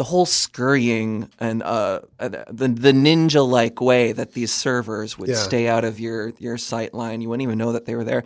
the 0.00 0.04
whole 0.04 0.24
scurrying 0.24 1.28
and 1.40 1.62
uh, 1.62 2.00
uh, 2.18 2.28
the 2.30 2.68
the 2.68 2.92
ninja 2.92 3.46
like 3.46 3.82
way 3.82 4.12
that 4.12 4.32
these 4.32 4.50
servers 4.50 5.18
would 5.18 5.28
Yeah. 5.28 5.34
stay 5.36 5.68
out 5.68 5.84
of 5.84 6.00
your 6.00 6.32
your 6.38 6.56
sight 6.56 6.94
line, 6.94 7.20
you 7.20 7.28
wouldn't 7.28 7.42
even 7.42 7.58
know 7.58 7.72
that 7.72 7.84
they 7.84 7.94
were 7.94 8.02
there. 8.04 8.24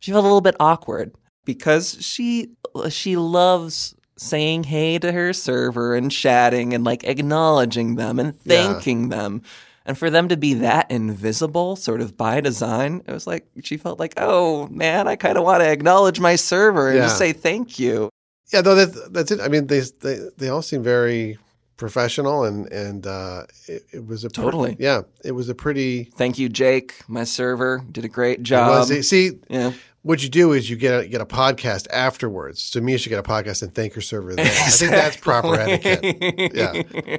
She 0.00 0.10
felt 0.10 0.24
a 0.24 0.26
little 0.26 0.40
bit 0.40 0.56
awkward 0.58 1.12
because 1.44 1.96
she 2.00 2.50
she 2.88 3.14
loves 3.14 3.94
saying 4.16 4.64
hey 4.64 4.98
to 4.98 5.12
her 5.12 5.32
server 5.32 5.94
and 5.94 6.10
chatting 6.10 6.74
and 6.74 6.82
like 6.82 7.04
acknowledging 7.04 7.94
them 7.94 8.18
and 8.18 8.34
Yeah. 8.44 8.72
thanking 8.72 9.08
them. 9.10 9.42
And 9.86 9.96
for 9.96 10.10
them 10.10 10.26
to 10.28 10.36
be 10.36 10.54
that 10.54 10.90
invisible, 10.90 11.76
sort 11.76 12.00
of 12.00 12.16
by 12.16 12.40
design, 12.40 13.02
it 13.06 13.12
was 13.12 13.26
like 13.28 13.46
she 13.62 13.76
felt 13.76 14.00
like, 14.00 14.14
oh 14.16 14.66
man, 14.66 15.06
I 15.06 15.14
kind 15.14 15.38
of 15.38 15.44
want 15.44 15.62
to 15.62 15.70
acknowledge 15.70 16.18
my 16.18 16.34
server 16.34 16.90
and 16.90 16.98
just 17.04 17.18
say 17.18 17.32
thank 17.32 17.78
you. 17.78 18.08
Yeah, 18.54 18.62
though 18.62 18.74
that's 18.74 19.08
that's 19.10 19.30
it. 19.30 19.40
I 19.40 19.48
mean, 19.48 19.66
they 19.66 19.80
they 20.00 20.18
they 20.38 20.48
all 20.48 20.62
seem 20.62 20.82
very 20.82 21.36
professional, 21.76 22.44
and 22.44 22.70
and 22.72 23.06
uh, 23.06 23.42
it, 23.66 23.82
it 23.92 24.06
was 24.06 24.24
a 24.24 24.30
pretty- 24.30 24.44
Totally. 24.46 24.76
yeah, 24.78 25.02
it 25.24 25.32
was 25.32 25.48
a 25.48 25.54
pretty. 25.54 26.04
Thank 26.16 26.38
you, 26.38 26.48
Jake, 26.48 26.94
my 27.08 27.24
server. 27.24 27.82
Did 27.90 28.04
a 28.04 28.08
great 28.08 28.38
it 28.38 28.42
job. 28.44 28.88
was- 28.88 29.08
see, 29.08 29.32
yeah. 29.50 29.72
what 30.02 30.22
you 30.22 30.28
do 30.28 30.52
is 30.52 30.70
you 30.70 30.76
get 30.76 31.00
a, 31.04 31.08
get 31.08 31.20
a 31.20 31.26
podcast 31.26 31.88
afterwards. 31.90 32.62
So 32.62 32.80
me, 32.80 32.92
you 32.92 32.98
should 32.98 33.10
get 33.10 33.18
a 33.18 33.22
podcast 33.24 33.62
and 33.62 33.74
thank 33.74 33.94
your 33.96 34.02
server. 34.02 34.34
There. 34.36 34.44
I 34.46 34.48
think 34.70 34.90
that's 34.92 35.16
proper 35.16 35.54
etiquette. 35.56 36.52
Yeah. 36.54 36.82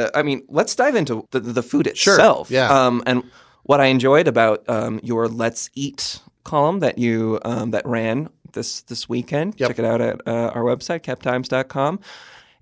Uh, 0.00 0.08
I 0.14 0.22
mean, 0.22 0.40
let's 0.48 0.74
dive 0.74 0.94
into 0.94 1.28
the, 1.30 1.40
the 1.40 1.62
food 1.62 1.94
Sure, 1.94 2.14
itself. 2.14 2.50
yeah. 2.50 2.70
Um, 2.86 3.02
and 3.04 3.22
what 3.64 3.82
I 3.82 3.88
enjoyed 3.88 4.28
about 4.28 4.66
um, 4.66 4.98
your 5.02 5.28
Let's 5.28 5.68
Eat 5.74 6.20
column 6.42 6.78
that 6.80 6.96
you 6.96 7.38
um, 7.44 7.72
that 7.72 7.84
ran 7.86 8.30
this 8.52 8.82
this 8.82 9.08
weekend. 9.08 9.54
Yep. 9.58 9.68
Check 9.68 9.78
it 9.78 9.84
out 9.84 10.00
at 10.00 10.26
uh, 10.26 10.50
our 10.54 10.62
website, 10.62 11.00
captimes.com. 11.00 12.00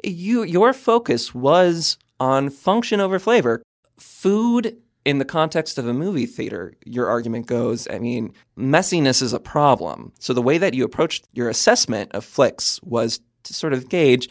You 0.04 0.42
your 0.42 0.72
focus 0.72 1.34
was 1.34 1.98
on 2.20 2.50
function 2.50 3.00
over 3.00 3.18
flavor. 3.18 3.62
Food 3.98 4.76
in 5.04 5.18
the 5.18 5.24
context 5.24 5.78
of 5.78 5.88
a 5.88 5.94
movie 5.94 6.26
theater, 6.26 6.74
your 6.84 7.08
argument 7.08 7.46
goes, 7.46 7.88
I 7.90 7.98
mean, 7.98 8.34
messiness 8.58 9.22
is 9.22 9.32
a 9.32 9.40
problem. 9.40 10.12
So 10.18 10.34
the 10.34 10.42
way 10.42 10.58
that 10.58 10.74
you 10.74 10.84
approached 10.84 11.26
your 11.32 11.48
assessment 11.48 12.12
of 12.12 12.24
Flix 12.24 12.78
was 12.82 13.20
to 13.44 13.54
sort 13.54 13.72
of 13.72 13.88
gauge 13.88 14.28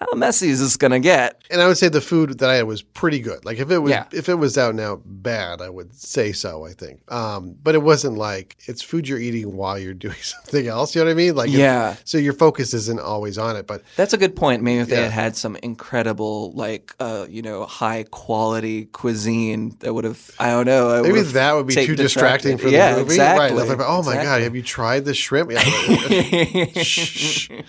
how 0.00 0.16
messy 0.16 0.48
is 0.48 0.60
this 0.60 0.76
going 0.76 0.92
to 0.92 0.98
get? 1.00 1.42
And 1.50 1.60
I 1.60 1.66
would 1.68 1.76
say 1.76 1.88
the 1.88 2.00
food 2.00 2.38
that 2.38 2.48
I 2.48 2.54
had 2.56 2.66
was 2.66 2.80
pretty 2.80 3.20
good. 3.20 3.44
Like 3.44 3.58
if 3.58 3.70
it 3.70 3.78
was 3.78 3.90
Yeah. 3.90 4.04
if 4.12 4.28
it 4.30 4.34
was 4.36 4.56
out 4.56 4.74
now 4.74 5.00
bad, 5.04 5.60
I 5.60 5.68
would 5.68 5.94
say 5.94 6.32
so. 6.32 6.64
I 6.64 6.72
think, 6.72 7.00
um, 7.12 7.54
but 7.62 7.74
it 7.74 7.82
wasn't 7.82 8.16
like 8.16 8.56
it's 8.66 8.80
food 8.82 9.06
you're 9.08 9.18
eating 9.18 9.54
while 9.56 9.78
you're 9.78 9.92
doing 10.06 10.14
something 10.22 10.66
else. 10.66 10.94
You 10.94 11.02
know 11.02 11.06
what 11.06 11.10
I 11.10 11.14
mean? 11.14 11.34
Like 11.34 11.48
if- 11.50 11.54
Yeah. 11.56 11.96
so 12.04 12.16
your 12.18 12.32
focus 12.32 12.72
isn't 12.72 12.98
always 13.00 13.36
on 13.36 13.56
it, 13.56 13.66
but 13.66 13.82
That's 13.96 14.12
a 14.14 14.18
good 14.18 14.36
point. 14.36 14.62
Maybe 14.62 14.80
if 14.80 14.88
they 14.88 14.96
Yeah. 14.96 15.02
had 15.08 15.12
had 15.12 15.36
some 15.36 15.56
incredible, 15.56 16.52
like, 16.52 16.94
uh, 16.98 17.26
you 17.28 17.42
know, 17.42 17.66
high 17.66 18.04
quality 18.10 18.86
cuisine, 18.86 19.76
that 19.80 19.92
would 19.92 20.04
have, 20.04 20.30
I 20.38 20.50
don't 20.50 20.66
know. 20.66 20.90
I 20.98 21.02
maybe 21.02 21.20
that 21.22 21.52
would 21.52 21.66
be 21.66 21.74
too 21.74 21.94
distracting 21.96 22.56
for 22.56 22.70
the 22.70 22.78
movie. 22.78 23.02
Exactly. 23.02 23.58
Right? 23.58 23.68
Like, 23.68 23.86
oh 23.86 24.02
my 24.02 24.14
god, 24.14 24.40
have 24.40 24.56
you 24.56 24.62
tried 24.62 25.04
the 25.04 25.12
shrimp? 25.14 25.50
Yeah. 25.52 25.60
Shh. 26.82 27.50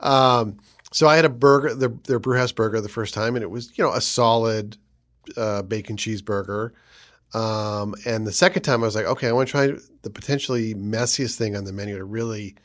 Um, 0.00 0.56
so 0.92 1.06
I 1.06 1.16
had 1.16 1.24
a 1.24 1.30
burger, 1.30 1.74
their, 1.74 1.92
their 2.04 2.18
brewhouse 2.18 2.52
burger 2.52 2.80
the 2.80 2.88
first 2.88 3.14
time, 3.14 3.36
and 3.36 3.42
it 3.42 3.50
was 3.50 3.76
you 3.76 3.84
know 3.84 3.92
a 3.92 4.00
solid 4.00 4.76
uh, 5.36 5.62
bacon 5.62 5.96
cheeseburger. 5.96 6.72
Um, 7.32 7.94
and 8.04 8.26
the 8.26 8.32
second 8.32 8.62
time 8.62 8.82
I 8.82 8.86
was 8.86 8.96
like, 8.96 9.06
okay, 9.06 9.28
I 9.28 9.32
want 9.32 9.48
to 9.48 9.52
try 9.52 9.72
the 10.02 10.10
potentially 10.10 10.74
messiest 10.74 11.36
thing 11.36 11.54
on 11.54 11.64
the 11.64 11.72
menu 11.72 11.96
to 11.96 12.04
really, 12.04 12.56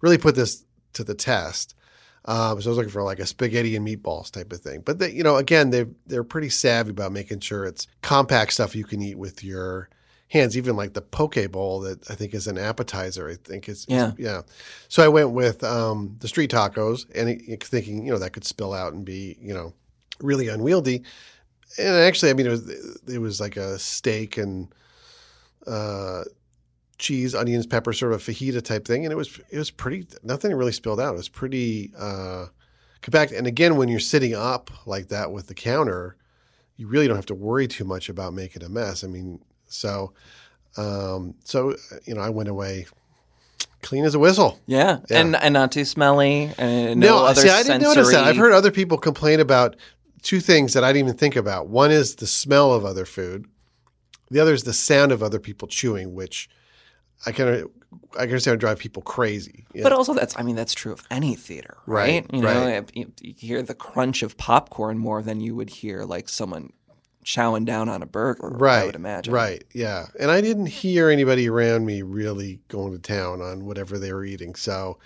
really 0.00 0.18
put 0.18 0.34
this 0.34 0.64
to 0.94 1.04
the 1.04 1.14
test. 1.14 1.76
Um, 2.24 2.60
so 2.60 2.68
I 2.68 2.70
was 2.70 2.76
looking 2.76 2.90
for 2.90 3.04
like 3.04 3.20
a 3.20 3.26
spaghetti 3.26 3.76
and 3.76 3.86
meatballs 3.86 4.30
type 4.30 4.52
of 4.52 4.60
thing. 4.60 4.82
But 4.84 4.98
they, 4.98 5.12
you 5.12 5.22
know, 5.22 5.36
again, 5.36 5.70
they 5.70 5.86
they're 6.06 6.24
pretty 6.24 6.50
savvy 6.50 6.90
about 6.90 7.12
making 7.12 7.40
sure 7.40 7.64
it's 7.64 7.86
compact 8.02 8.52
stuff 8.52 8.74
you 8.74 8.84
can 8.84 9.00
eat 9.00 9.16
with 9.16 9.44
your 9.44 9.88
hands. 10.28 10.56
Even 10.56 10.76
like 10.76 10.92
the 10.94 11.00
poke 11.02 11.36
bowl 11.50 11.80
that 11.80 12.10
I 12.10 12.14
think 12.14 12.34
is 12.34 12.46
an 12.46 12.58
appetizer. 12.58 13.28
I 13.28 13.34
think 13.36 13.68
is 13.68 13.86
Yeah. 13.88 14.12
yeah. 14.18 14.42
So 14.88 15.02
I 15.04 15.08
went 15.08 15.30
with 15.30 15.64
um, 15.64 16.16
the 16.20 16.28
street 16.28 16.50
tacos, 16.50 17.06
and 17.14 17.28
it- 17.28 17.42
it- 17.48 17.64
thinking 17.64 18.04
you 18.04 18.12
know 18.12 18.18
that 18.18 18.32
could 18.32 18.44
spill 18.44 18.72
out 18.74 18.92
and 18.92 19.04
be 19.04 19.36
you 19.40 19.54
know 19.54 19.72
really 20.20 20.48
unwieldy. 20.48 21.02
And 21.78 21.88
actually, 21.88 22.30
I 22.30 22.34
mean, 22.34 22.46
it 22.46 22.50
was 22.50 22.68
it 23.08 23.18
was 23.18 23.40
like 23.40 23.56
a 23.56 23.78
steak 23.78 24.36
and 24.38 24.68
uh, 25.66 26.24
cheese, 26.98 27.34
onions, 27.34 27.66
pepper, 27.66 27.92
sort 27.92 28.12
of 28.12 28.26
a 28.26 28.32
fajita 28.32 28.62
type 28.62 28.86
thing, 28.86 29.04
and 29.04 29.12
it 29.12 29.16
was 29.16 29.38
it 29.50 29.58
was 29.58 29.70
pretty. 29.70 30.06
Nothing 30.22 30.54
really 30.54 30.72
spilled 30.72 31.00
out. 31.00 31.14
It 31.14 31.18
was 31.18 31.28
pretty 31.28 31.92
uh, 31.98 32.46
compact. 33.02 33.32
And 33.32 33.46
again, 33.46 33.76
when 33.76 33.88
you're 33.88 34.00
sitting 34.00 34.34
up 34.34 34.70
like 34.86 35.08
that 35.08 35.30
with 35.30 35.46
the 35.46 35.54
counter, 35.54 36.16
you 36.76 36.86
really 36.88 37.06
don't 37.06 37.16
have 37.16 37.26
to 37.26 37.34
worry 37.34 37.68
too 37.68 37.84
much 37.84 38.08
about 38.08 38.32
making 38.34 38.62
a 38.62 38.68
mess. 38.68 39.04
I 39.04 39.06
mean, 39.08 39.40
so 39.68 40.12
um, 40.76 41.34
so 41.44 41.76
you 42.04 42.14
know, 42.14 42.20
I 42.20 42.30
went 42.30 42.48
away 42.48 42.86
clean 43.82 44.04
as 44.04 44.14
a 44.14 44.18
whistle. 44.18 44.58
yeah. 44.66 44.98
Yeah. 45.08 45.20
And, 45.20 45.36
and 45.36 45.54
not 45.54 45.72
too 45.72 45.84
smelly. 45.84 46.50
And 46.58 47.00
no, 47.00 47.24
other 47.24 47.42
see, 47.42 47.48
I 47.48 47.62
didn't 47.62 47.82
notice 47.82 48.10
that. 48.10 48.24
I've 48.24 48.36
heard 48.36 48.52
other 48.52 48.70
people 48.70 48.98
complain 48.98 49.40
about 49.40 49.76
two 50.22 50.40
things 50.40 50.72
that 50.74 50.84
I 50.84 50.92
didn't 50.92 51.08
even 51.08 51.18
think 51.18 51.36
about. 51.36 51.68
One 51.68 51.90
is 51.90 52.16
the 52.16 52.26
smell 52.26 52.72
of 52.72 52.84
other 52.84 53.04
food. 53.04 53.46
The 54.30 54.40
other 54.40 54.52
is 54.52 54.64
the 54.64 54.72
sound 54.72 55.12
of 55.12 55.22
other 55.22 55.38
people 55.38 55.68
chewing, 55.68 56.14
which 56.14 56.48
I 57.24 57.32
kind 57.32 57.50
of 57.50 57.70
I 58.12 58.20
can 58.20 58.30
understand 58.30 58.52
would 58.54 58.60
drive 58.60 58.78
people 58.78 59.02
crazy. 59.02 59.64
Yeah. 59.72 59.84
But 59.84 59.92
also, 59.92 60.12
that's 60.12 60.38
I 60.38 60.42
mean, 60.42 60.56
that's 60.56 60.74
true 60.74 60.92
of 60.92 61.02
any 61.10 61.34
theater, 61.34 61.78
right? 61.86 62.24
Right, 62.24 62.34
You 62.34 62.42
know, 62.42 62.66
right. 62.66 62.90
you 62.94 63.34
hear 63.36 63.62
the 63.62 63.74
crunch 63.74 64.22
of 64.22 64.36
popcorn 64.36 64.98
more 64.98 65.22
than 65.22 65.40
you 65.40 65.54
would 65.54 65.70
hear 65.70 66.04
like 66.04 66.28
someone 66.28 66.72
chowing 67.28 67.66
down 67.66 67.90
on 67.90 68.02
a 68.02 68.06
burger. 68.06 68.48
right, 68.48 68.82
I 68.82 68.86
would 68.86 68.94
imagine. 68.94 69.34
Right, 69.34 69.62
yeah. 69.74 70.06
And 70.18 70.30
I 70.30 70.40
didn't 70.40 70.66
hear 70.66 71.10
anybody 71.10 71.48
around 71.48 71.84
me 71.84 72.00
really 72.00 72.60
going 72.68 72.92
to 72.92 72.98
town 72.98 73.42
on 73.42 73.66
whatever 73.66 73.98
they 73.98 74.12
were 74.12 74.24
eating. 74.24 74.54
So 74.54 74.98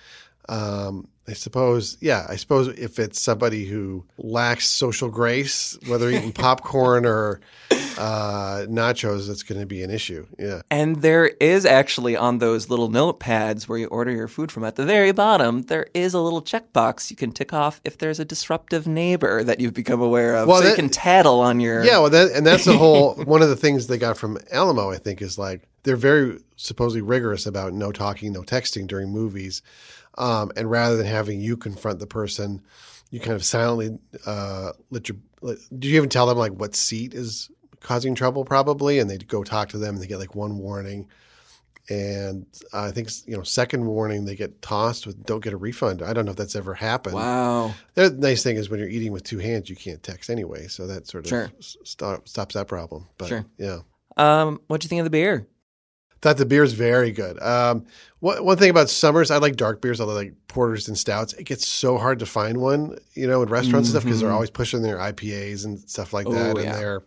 um, 0.48 1.08
I 1.28 1.34
suppose, 1.34 1.96
yeah, 2.00 2.26
I 2.28 2.34
suppose 2.34 2.66
if 2.68 2.98
it's 2.98 3.20
somebody 3.20 3.64
who 3.64 4.04
lacks 4.18 4.68
social 4.68 5.08
grace, 5.08 5.78
whether 5.86 6.10
eating 6.10 6.32
popcorn 6.32 7.06
or 7.06 7.40
uh, 7.70 8.66
nachos, 8.68 9.30
it's 9.30 9.44
going 9.44 9.60
to 9.60 9.66
be 9.66 9.82
an 9.84 9.90
issue. 9.90 10.26
Yeah. 10.36 10.62
And 10.70 11.00
there 11.00 11.26
is 11.26 11.64
actually 11.64 12.16
on 12.16 12.38
those 12.38 12.68
little 12.68 12.90
notepads 12.90 13.68
where 13.68 13.78
you 13.78 13.86
order 13.86 14.10
your 14.10 14.26
food 14.26 14.50
from 14.50 14.64
at 14.64 14.74
the 14.74 14.84
very 14.84 15.12
bottom, 15.12 15.62
there 15.62 15.86
is 15.94 16.12
a 16.12 16.20
little 16.20 16.42
checkbox 16.42 17.08
you 17.10 17.16
can 17.16 17.30
tick 17.30 17.52
off 17.52 17.80
if 17.84 17.98
there's 17.98 18.18
a 18.18 18.24
disruptive 18.24 18.88
neighbor 18.88 19.44
that 19.44 19.60
you've 19.60 19.74
become 19.74 20.00
aware 20.00 20.34
of. 20.34 20.48
Well, 20.48 20.62
so 20.62 20.68
you 20.68 20.74
can 20.74 20.88
tattle 20.88 21.40
on 21.40 21.60
your. 21.60 21.84
Yeah, 21.84 21.98
well, 21.98 22.10
that, 22.10 22.32
and 22.32 22.44
that's 22.44 22.64
the 22.64 22.76
whole 22.76 23.14
one 23.24 23.42
of 23.42 23.48
the 23.48 23.56
things 23.56 23.86
they 23.86 23.98
got 23.98 24.16
from 24.16 24.38
Alamo. 24.50 24.90
I 24.90 24.96
think 24.96 25.22
is 25.22 25.38
like 25.38 25.68
they're 25.84 25.96
very 25.96 26.40
supposedly 26.56 27.02
rigorous 27.02 27.46
about 27.46 27.72
no 27.72 27.92
talking, 27.92 28.32
no 28.32 28.42
texting 28.42 28.86
during 28.86 29.10
movies, 29.10 29.62
um, 30.18 30.52
and 30.56 30.70
rather 30.70 30.96
than 30.96 31.06
having 31.06 31.40
you 31.40 31.56
confront 31.56 31.98
the 31.98 32.06
person, 32.06 32.60
you 33.10 33.20
kind 33.20 33.32
of 33.32 33.44
silently 33.44 33.98
uh, 34.26 34.72
let 34.90 35.08
your. 35.08 35.18
Let, 35.40 35.58
do 35.76 35.88
you 35.88 35.96
even 35.96 36.08
tell 36.08 36.26
them 36.26 36.38
like 36.38 36.52
what 36.52 36.74
seat 36.76 37.14
is 37.14 37.50
causing 37.80 38.14
trouble 38.14 38.44
probably, 38.44 38.98
and 39.00 39.10
they 39.10 39.18
go 39.18 39.42
talk 39.42 39.70
to 39.70 39.78
them 39.78 39.94
and 39.94 40.02
they 40.02 40.06
get 40.06 40.18
like 40.20 40.34
one 40.36 40.58
warning. 40.58 41.08
And 41.90 42.46
I 42.72 42.92
think 42.92 43.08
you 43.26 43.36
know, 43.36 43.42
second 43.42 43.84
warning 43.84 44.24
they 44.24 44.36
get 44.36 44.62
tossed 44.62 45.04
with 45.04 45.24
don't 45.26 45.42
get 45.42 45.52
a 45.52 45.56
refund. 45.56 46.00
I 46.00 46.12
don't 46.12 46.24
know 46.24 46.30
if 46.30 46.36
that's 46.36 46.54
ever 46.54 46.74
happened. 46.74 47.16
Wow. 47.16 47.74
The 47.94 48.10
nice 48.10 48.44
thing 48.44 48.56
is 48.56 48.70
when 48.70 48.78
you're 48.78 48.88
eating 48.88 49.10
with 49.10 49.24
two 49.24 49.38
hands, 49.38 49.68
you 49.68 49.74
can't 49.74 50.00
text 50.02 50.30
anyway, 50.30 50.68
so 50.68 50.86
that 50.86 51.08
sort 51.08 51.24
of 51.24 51.28
Sure. 51.30 51.50
s- 51.58 51.76
stop, 51.82 52.28
stops 52.28 52.54
that 52.54 52.68
problem. 52.68 53.08
But 53.18 53.28
Sure. 53.28 53.44
yeah, 53.58 53.80
Um, 54.16 54.60
what 54.68 54.80
do 54.80 54.84
you 54.84 54.88
think 54.90 55.00
of 55.00 55.04
the 55.06 55.10
beer? 55.10 55.48
Thought 56.22 56.36
the 56.36 56.46
beer 56.46 56.62
is 56.62 56.72
very 56.72 57.10
good. 57.10 57.40
Um, 57.42 57.84
one, 58.20 58.44
one 58.44 58.56
thing 58.56 58.70
about 58.70 58.88
summers, 58.88 59.30
I 59.32 59.38
like 59.38 59.56
dark 59.56 59.80
beers. 59.82 60.00
I 60.00 60.04
like 60.04 60.34
porters 60.46 60.86
and 60.86 60.96
stouts. 60.96 61.32
It 61.34 61.44
gets 61.44 61.66
so 61.66 61.98
hard 61.98 62.20
to 62.20 62.26
find 62.26 62.58
one, 62.58 62.96
you 63.14 63.26
know, 63.26 63.42
in 63.42 63.48
restaurants 63.48 63.88
and 63.88 63.94
stuff 63.94 64.04
because 64.04 64.20
they're 64.20 64.30
Mhm. 64.30 64.34
always 64.34 64.50
pushing 64.50 64.82
their 64.82 64.98
IPAs 65.00 65.64
and 65.64 65.80
stuff 65.90 66.12
like 66.12 66.28
Oh, 66.28 66.32
that, 66.32 66.56
and 66.56 66.64
yeah. 66.64 66.76
their, 66.76 67.02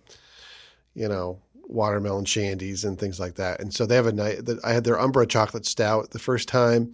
you 0.93 1.07
know, 1.07 1.39
watermelon 1.67 2.25
shandies 2.25 2.83
and 2.83 2.99
things 2.99 3.19
like 3.19 3.35
that. 3.35 3.61
And 3.61 3.73
so 3.73 3.85
they 3.85 3.95
have 3.95 4.05
a 4.05 4.11
night. 4.11 4.45
that 4.45 4.59
I 4.65 4.73
had 4.73 4.83
their 4.83 4.99
Umbra 4.99 5.25
chocolate 5.25 5.65
stout 5.65 6.11
the 6.11 6.19
first 6.19 6.47
time, 6.49 6.93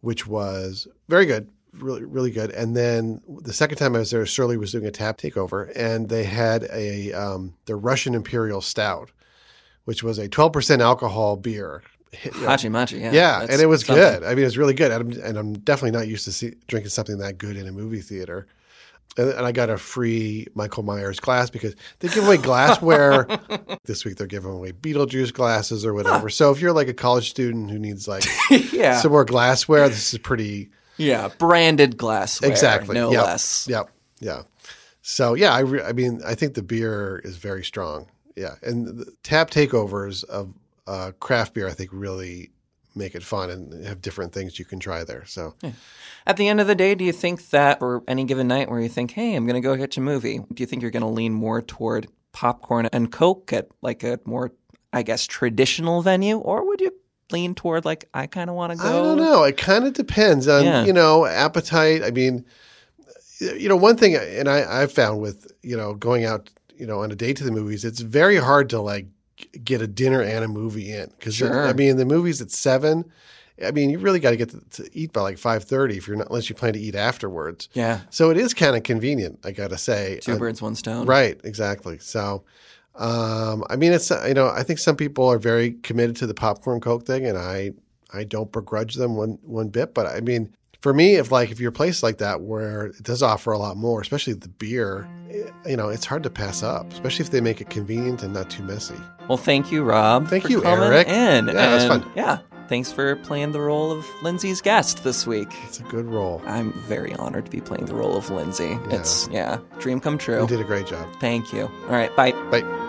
which 0.00 0.26
was 0.28 0.86
very 1.08 1.26
good. 1.26 1.48
Really, 1.74 2.04
really 2.04 2.30
good. 2.30 2.50
And 2.52 2.76
then 2.76 3.20
the 3.42 3.52
second 3.52 3.78
time 3.78 3.94
I 3.96 3.98
was 3.98 4.10
there, 4.12 4.24
Surly 4.26 4.56
was 4.56 4.72
doing 4.72 4.86
a 4.86 4.90
tap 4.90 5.18
takeover, 5.18 5.70
and 5.76 6.08
they 6.08 6.24
had 6.24 6.68
a 6.72 7.12
um, 7.12 7.54
their 7.66 7.76
Russian 7.76 8.14
Imperial 8.14 8.60
Stout, 8.62 9.10
which 9.88 10.02
was 10.02 10.18
a 10.18 10.28
12% 10.28 10.82
alcohol 10.82 11.34
beer. 11.36 11.82
You 12.22 12.30
know, 12.32 12.48
Hachi 12.48 12.70
Machi, 12.70 12.98
yeah. 12.98 13.10
yeah, 13.10 13.40
and 13.40 13.58
it 13.58 13.64
was 13.64 13.86
something. 13.86 14.04
good. 14.04 14.22
I 14.22 14.34
mean, 14.34 14.40
it 14.40 14.44
was 14.44 14.58
really 14.58 14.74
good. 14.74 14.90
And 14.92 15.14
I'm, 15.14 15.22
and 15.22 15.38
I'm 15.38 15.52
definitely 15.60 15.98
not 15.98 16.06
used 16.06 16.26
to 16.26 16.32
see, 16.32 16.56
drinking 16.66 16.90
something 16.90 17.16
that 17.18 17.38
good 17.38 17.56
in 17.56 17.66
a 17.66 17.72
movie 17.72 18.02
theater. 18.02 18.46
And, 19.16 19.30
and 19.30 19.46
I 19.46 19.52
got 19.52 19.70
a 19.70 19.78
free 19.78 20.46
Michael 20.54 20.82
Myers 20.82 21.20
glass 21.20 21.48
because 21.48 21.74
they 22.00 22.08
give 22.08 22.26
away 22.26 22.36
glassware. 22.36 23.26
this 23.84 24.04
week 24.04 24.16
they're 24.16 24.26
giving 24.26 24.50
away 24.50 24.72
Beetlejuice 24.72 25.32
glasses 25.32 25.86
or 25.86 25.94
whatever. 25.94 26.28
So 26.28 26.50
if 26.50 26.60
you're 26.60 26.74
like 26.74 26.88
a 26.88 26.94
college 26.94 27.30
student 27.30 27.70
who 27.70 27.78
needs 27.78 28.06
like 28.06 28.24
yeah. 28.70 28.98
some 29.00 29.10
more 29.12 29.24
glassware, 29.24 29.88
this 29.88 30.12
is 30.12 30.18
pretty 30.18 30.68
yeah. 30.98 31.28
Branded 31.38 31.96
glassware. 31.96 32.50
exactly. 32.50 32.94
No 32.94 33.10
Yep. 33.10 33.24
less. 33.24 33.66
Yep. 33.70 33.90
Yeah. 34.20 34.42
So 35.00 35.32
yeah, 35.32 35.54
I, 35.54 35.60
re- 35.60 35.82
I 35.82 35.92
mean, 35.92 36.20
I 36.26 36.34
think 36.34 36.52
the 36.52 36.62
beer 36.62 37.22
is 37.24 37.38
very 37.38 37.64
strong. 37.64 38.06
Yeah, 38.38 38.54
and 38.62 38.86
the 38.86 39.12
tap 39.22 39.50
takeovers 39.50 40.24
of 40.24 40.52
uh, 40.86 41.12
craft 41.20 41.54
beer, 41.54 41.68
I 41.68 41.72
think, 41.72 41.90
really 41.92 42.50
make 42.94 43.14
it 43.14 43.22
fun 43.22 43.50
and 43.50 43.84
have 43.86 44.00
different 44.02 44.32
things 44.32 44.58
you 44.58 44.64
can 44.64 44.80
try 44.80 45.04
there. 45.04 45.24
So 45.26 45.54
At 46.26 46.36
the 46.36 46.48
end 46.48 46.60
of 46.60 46.66
the 46.66 46.74
day, 46.74 46.94
do 46.94 47.04
you 47.04 47.12
think 47.12 47.50
that 47.50 47.78
for 47.78 48.02
any 48.08 48.24
given 48.24 48.48
night 48.48 48.68
where 48.70 48.80
you 48.80 48.88
think, 48.88 49.12
hey, 49.12 49.34
I'm 49.34 49.46
going 49.46 49.60
to 49.60 49.66
go 49.66 49.76
catch 49.76 49.96
a 49.96 50.00
movie, 50.00 50.38
do 50.38 50.62
you 50.62 50.66
think 50.66 50.82
you're 50.82 50.90
going 50.90 51.02
to 51.02 51.08
lean 51.08 51.32
more 51.32 51.62
toward 51.62 52.08
popcorn 52.32 52.88
and 52.92 53.10
Coke 53.12 53.52
at 53.52 53.68
like 53.82 54.02
a 54.02 54.18
more, 54.24 54.52
I 54.92 55.02
guess, 55.02 55.26
traditional 55.26 56.02
venue? 56.02 56.38
Or 56.38 56.66
would 56.66 56.80
you 56.80 56.92
lean 57.30 57.54
toward 57.54 57.84
like, 57.84 58.08
I 58.14 58.26
kind 58.26 58.50
of 58.50 58.56
want 58.56 58.72
to 58.72 58.78
go? 58.78 58.88
I 58.88 58.92
don't 58.92 59.18
know. 59.18 59.44
It 59.44 59.56
kind 59.56 59.84
of 59.86 59.92
depends 59.92 60.48
on 60.48 60.64
Yeah. 60.64 60.84
you 60.84 60.92
know 60.92 61.24
appetite. 61.26 62.02
I 62.02 62.10
mean, 62.10 62.44
you 63.40 63.68
know, 63.68 63.76
one 63.76 63.96
thing, 63.96 64.16
and 64.16 64.48
I 64.48 64.82
I've 64.82 64.92
found 64.92 65.20
with 65.20 65.52
you 65.62 65.76
know 65.76 65.94
going 65.94 66.24
out 66.24 66.50
you 66.78 66.86
know 66.86 67.02
on 67.02 67.10
a 67.10 67.16
date 67.16 67.36
to 67.38 67.44
the 67.44 67.50
movies, 67.52 67.84
it's 67.84 68.00
very 68.00 68.36
hard 68.36 68.70
to 68.70 68.80
like 68.80 69.06
get 69.64 69.80
a 69.82 69.86
dinner 69.86 70.20
and 70.22 70.44
a 70.44 70.48
movie 70.48 70.92
in 70.92 71.10
because 71.18 71.34
Sure. 71.36 71.66
I 71.66 71.72
mean 71.72 71.96
the 71.96 72.04
movies 72.04 72.40
at 72.40 72.50
seven. 72.50 73.04
I 73.64 73.72
mean, 73.72 73.90
you 73.90 73.98
really 73.98 74.20
got 74.20 74.30
to 74.30 74.36
get 74.36 74.50
to, 74.50 74.60
to 74.82 74.88
eat 74.96 75.12
by 75.12 75.20
like 75.22 75.36
five 75.36 75.64
thirty 75.64 75.96
if 75.96 76.06
you're 76.06 76.16
not 76.16 76.28
unless 76.28 76.48
you 76.48 76.54
plan 76.54 76.74
to 76.74 76.78
eat 76.78 76.94
afterwards. 76.94 77.68
Yeah. 77.72 78.00
So 78.10 78.30
it 78.30 78.36
is 78.36 78.54
kind 78.54 78.76
of 78.76 78.84
convenient, 78.84 79.40
I 79.44 79.50
got 79.50 79.70
to 79.70 79.78
say. 79.78 80.20
Two 80.22 80.34
Uh, 80.34 80.38
birds, 80.38 80.62
one 80.62 80.76
stone. 80.76 81.06
Right, 81.06 81.40
exactly. 81.42 81.98
So, 81.98 82.44
um, 82.94 83.64
I 83.68 83.76
mean, 83.76 83.92
it's 83.92 84.10
you 84.10 84.34
know, 84.34 84.48
I 84.48 84.62
think 84.62 84.78
some 84.78 84.94
people 84.96 85.26
are 85.28 85.38
very 85.38 85.72
committed 85.72 86.14
to 86.16 86.26
the 86.26 86.34
popcorn 86.34 86.80
coke 86.80 87.04
thing, 87.04 87.26
and 87.26 87.36
I 87.36 87.72
I 88.12 88.24
don't 88.24 88.50
begrudge 88.52 88.94
them 88.94 89.16
one 89.16 89.38
one 89.42 89.68
bit. 89.68 89.92
But 89.92 90.06
I 90.06 90.20
mean, 90.20 90.54
for 90.80 90.94
me, 90.94 91.14
if 91.16 91.32
like 91.32 91.50
if 91.50 91.60
you're 91.60 91.70
a 91.70 91.72
place 91.72 92.02
like 92.02 92.18
that 92.18 92.40
where 92.40 92.86
it 92.86 93.02
does 93.02 93.22
offer 93.22 93.52
a 93.52 93.58
lot 93.58 93.76
more, 93.76 94.00
especially 94.00 94.34
the 94.34 94.48
beer, 94.48 95.08
eh, 95.30 95.50
you 95.70 95.76
know, 95.76 95.88
it's 95.88 96.04
hard 96.04 96.22
to 96.22 96.30
pass 96.30 96.62
up, 96.62 96.92
especially 96.92 97.24
if 97.24 97.30
they 97.30 97.40
make 97.40 97.60
it 97.60 97.70
convenient 97.70 98.22
and 98.22 98.32
not 98.32 98.50
too 98.50 98.62
messy. 98.62 98.94
Well, 99.28 99.38
thank 99.38 99.72
you, 99.72 99.82
Rob. 99.84 100.28
Thank 100.28 100.48
you, 100.48 100.64
Eric. 100.64 101.08
In. 101.08 101.46
Yeah, 101.46 101.52
that 101.52 101.74
was 101.74 101.84
And, 101.84 102.02
fun. 102.02 102.12
Yeah. 102.14 102.38
Thanks 102.68 102.92
for 102.92 103.16
playing 103.16 103.52
the 103.52 103.62
role 103.62 103.90
of 103.90 104.06
Lindsay's 104.22 104.60
guest 104.60 105.02
this 105.02 105.26
week. 105.26 105.48
It's 105.64 105.80
a 105.80 105.84
good 105.84 106.04
role. 106.04 106.42
I'm 106.44 106.72
very 106.82 107.14
honored 107.14 107.46
to 107.46 107.50
be 107.50 107.62
playing 107.62 107.86
the 107.86 107.94
role 107.94 108.14
of 108.14 108.28
Lindsay. 108.28 108.78
Yeah. 108.90 108.96
It's, 108.96 109.26
yeah, 109.32 109.58
dream 109.78 110.00
come 110.00 110.18
true. 110.18 110.42
You 110.42 110.46
did 110.46 110.60
a 110.60 110.64
great 110.64 110.86
job. 110.86 111.08
Thank 111.18 111.50
you. 111.52 111.62
All 111.62 111.92
right, 111.92 112.14
bye. 112.14 112.32
Bye. 112.50 112.87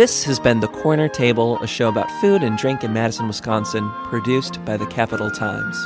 This 0.00 0.24
has 0.24 0.40
been 0.40 0.60
The 0.60 0.68
Corner 0.68 1.08
Table, 1.08 1.58
a 1.62 1.66
show 1.66 1.90
about 1.90 2.10
food 2.22 2.42
and 2.42 2.56
drink 2.56 2.82
in 2.82 2.94
Madison, 2.94 3.28
Wisconsin, 3.28 3.90
produced 4.04 4.64
by 4.64 4.78
the 4.78 4.86
Capital 4.86 5.30
Times. 5.30 5.76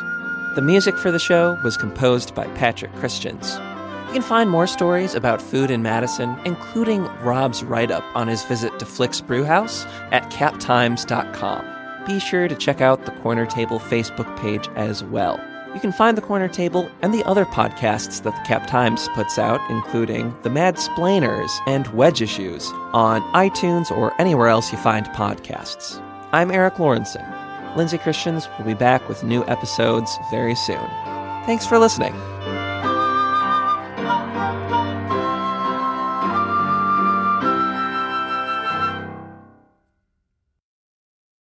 The 0.55 0.63
music 0.63 0.97
for 0.97 1.11
the 1.11 1.19
show 1.19 1.59
was 1.65 1.77
composed 1.77 2.33
by 2.33 2.47
Patrick 2.55 2.95
Christians. 2.95 3.59
You 4.07 4.13
can 4.13 4.23
find 4.23 4.49
more 4.49 4.69
stories 4.69 5.17
about 5.17 5.43
food 5.43 5.69
in 5.69 5.83
Madison, 5.83 6.39
including 6.45 7.07
Rob's 7.25 7.65
write 7.65 7.91
up 7.91 8.05
on 8.15 8.29
his 8.29 8.45
visit 8.45 8.79
to 8.79 8.87
Flix 8.87 9.21
Brewhouse 9.21 9.85
at 10.13 10.31
captimes.com. 10.31 12.07
Be 12.07 12.21
sure 12.21 12.47
to 12.47 12.55
check 12.55 12.81
out 12.81 13.07
the 13.07 13.21
Corner 13.21 13.47
Table 13.47 13.81
Facebook 13.81 14.39
page 14.39 14.69
as 14.77 15.03
well. 15.03 15.41
You 15.75 15.81
can 15.81 15.91
find 15.91 16.17
the 16.17 16.23
Corner 16.23 16.47
Table 16.47 16.89
and 17.03 17.13
the 17.13 17.25
other 17.25 17.45
podcasts 17.45 18.23
that 18.23 18.33
the 18.33 18.43
Cap 18.47 18.69
Times 18.69 19.09
puts 19.15 19.41
out, 19.41 19.61
including 19.69 20.33
The 20.43 20.51
Mad 20.51 20.79
Splainers 20.79 21.51
and 21.67 21.89
Wedge 21.89 22.23
Issues, 22.23 22.71
on 22.93 23.23
iTunes 23.33 23.91
or 23.91 24.19
anywhere 24.21 24.47
else 24.47 24.71
you 24.71 24.79
find 24.79 25.05
podcasts. 25.07 26.01
I'm 26.33 26.53
Erik 26.53 26.75
Lorenzsonn. 26.75 27.77
Lindsay 27.77 27.99
Christians 27.99 28.49
will 28.57 28.67
be 28.67 28.75
back 28.75 29.09
with 29.09 29.25
new 29.25 29.45
episodes 29.47 30.17
very 30.31 30.55
soon. 30.55 30.89
Thanks 31.45 31.67
for 31.67 31.77
listening. 31.81 32.15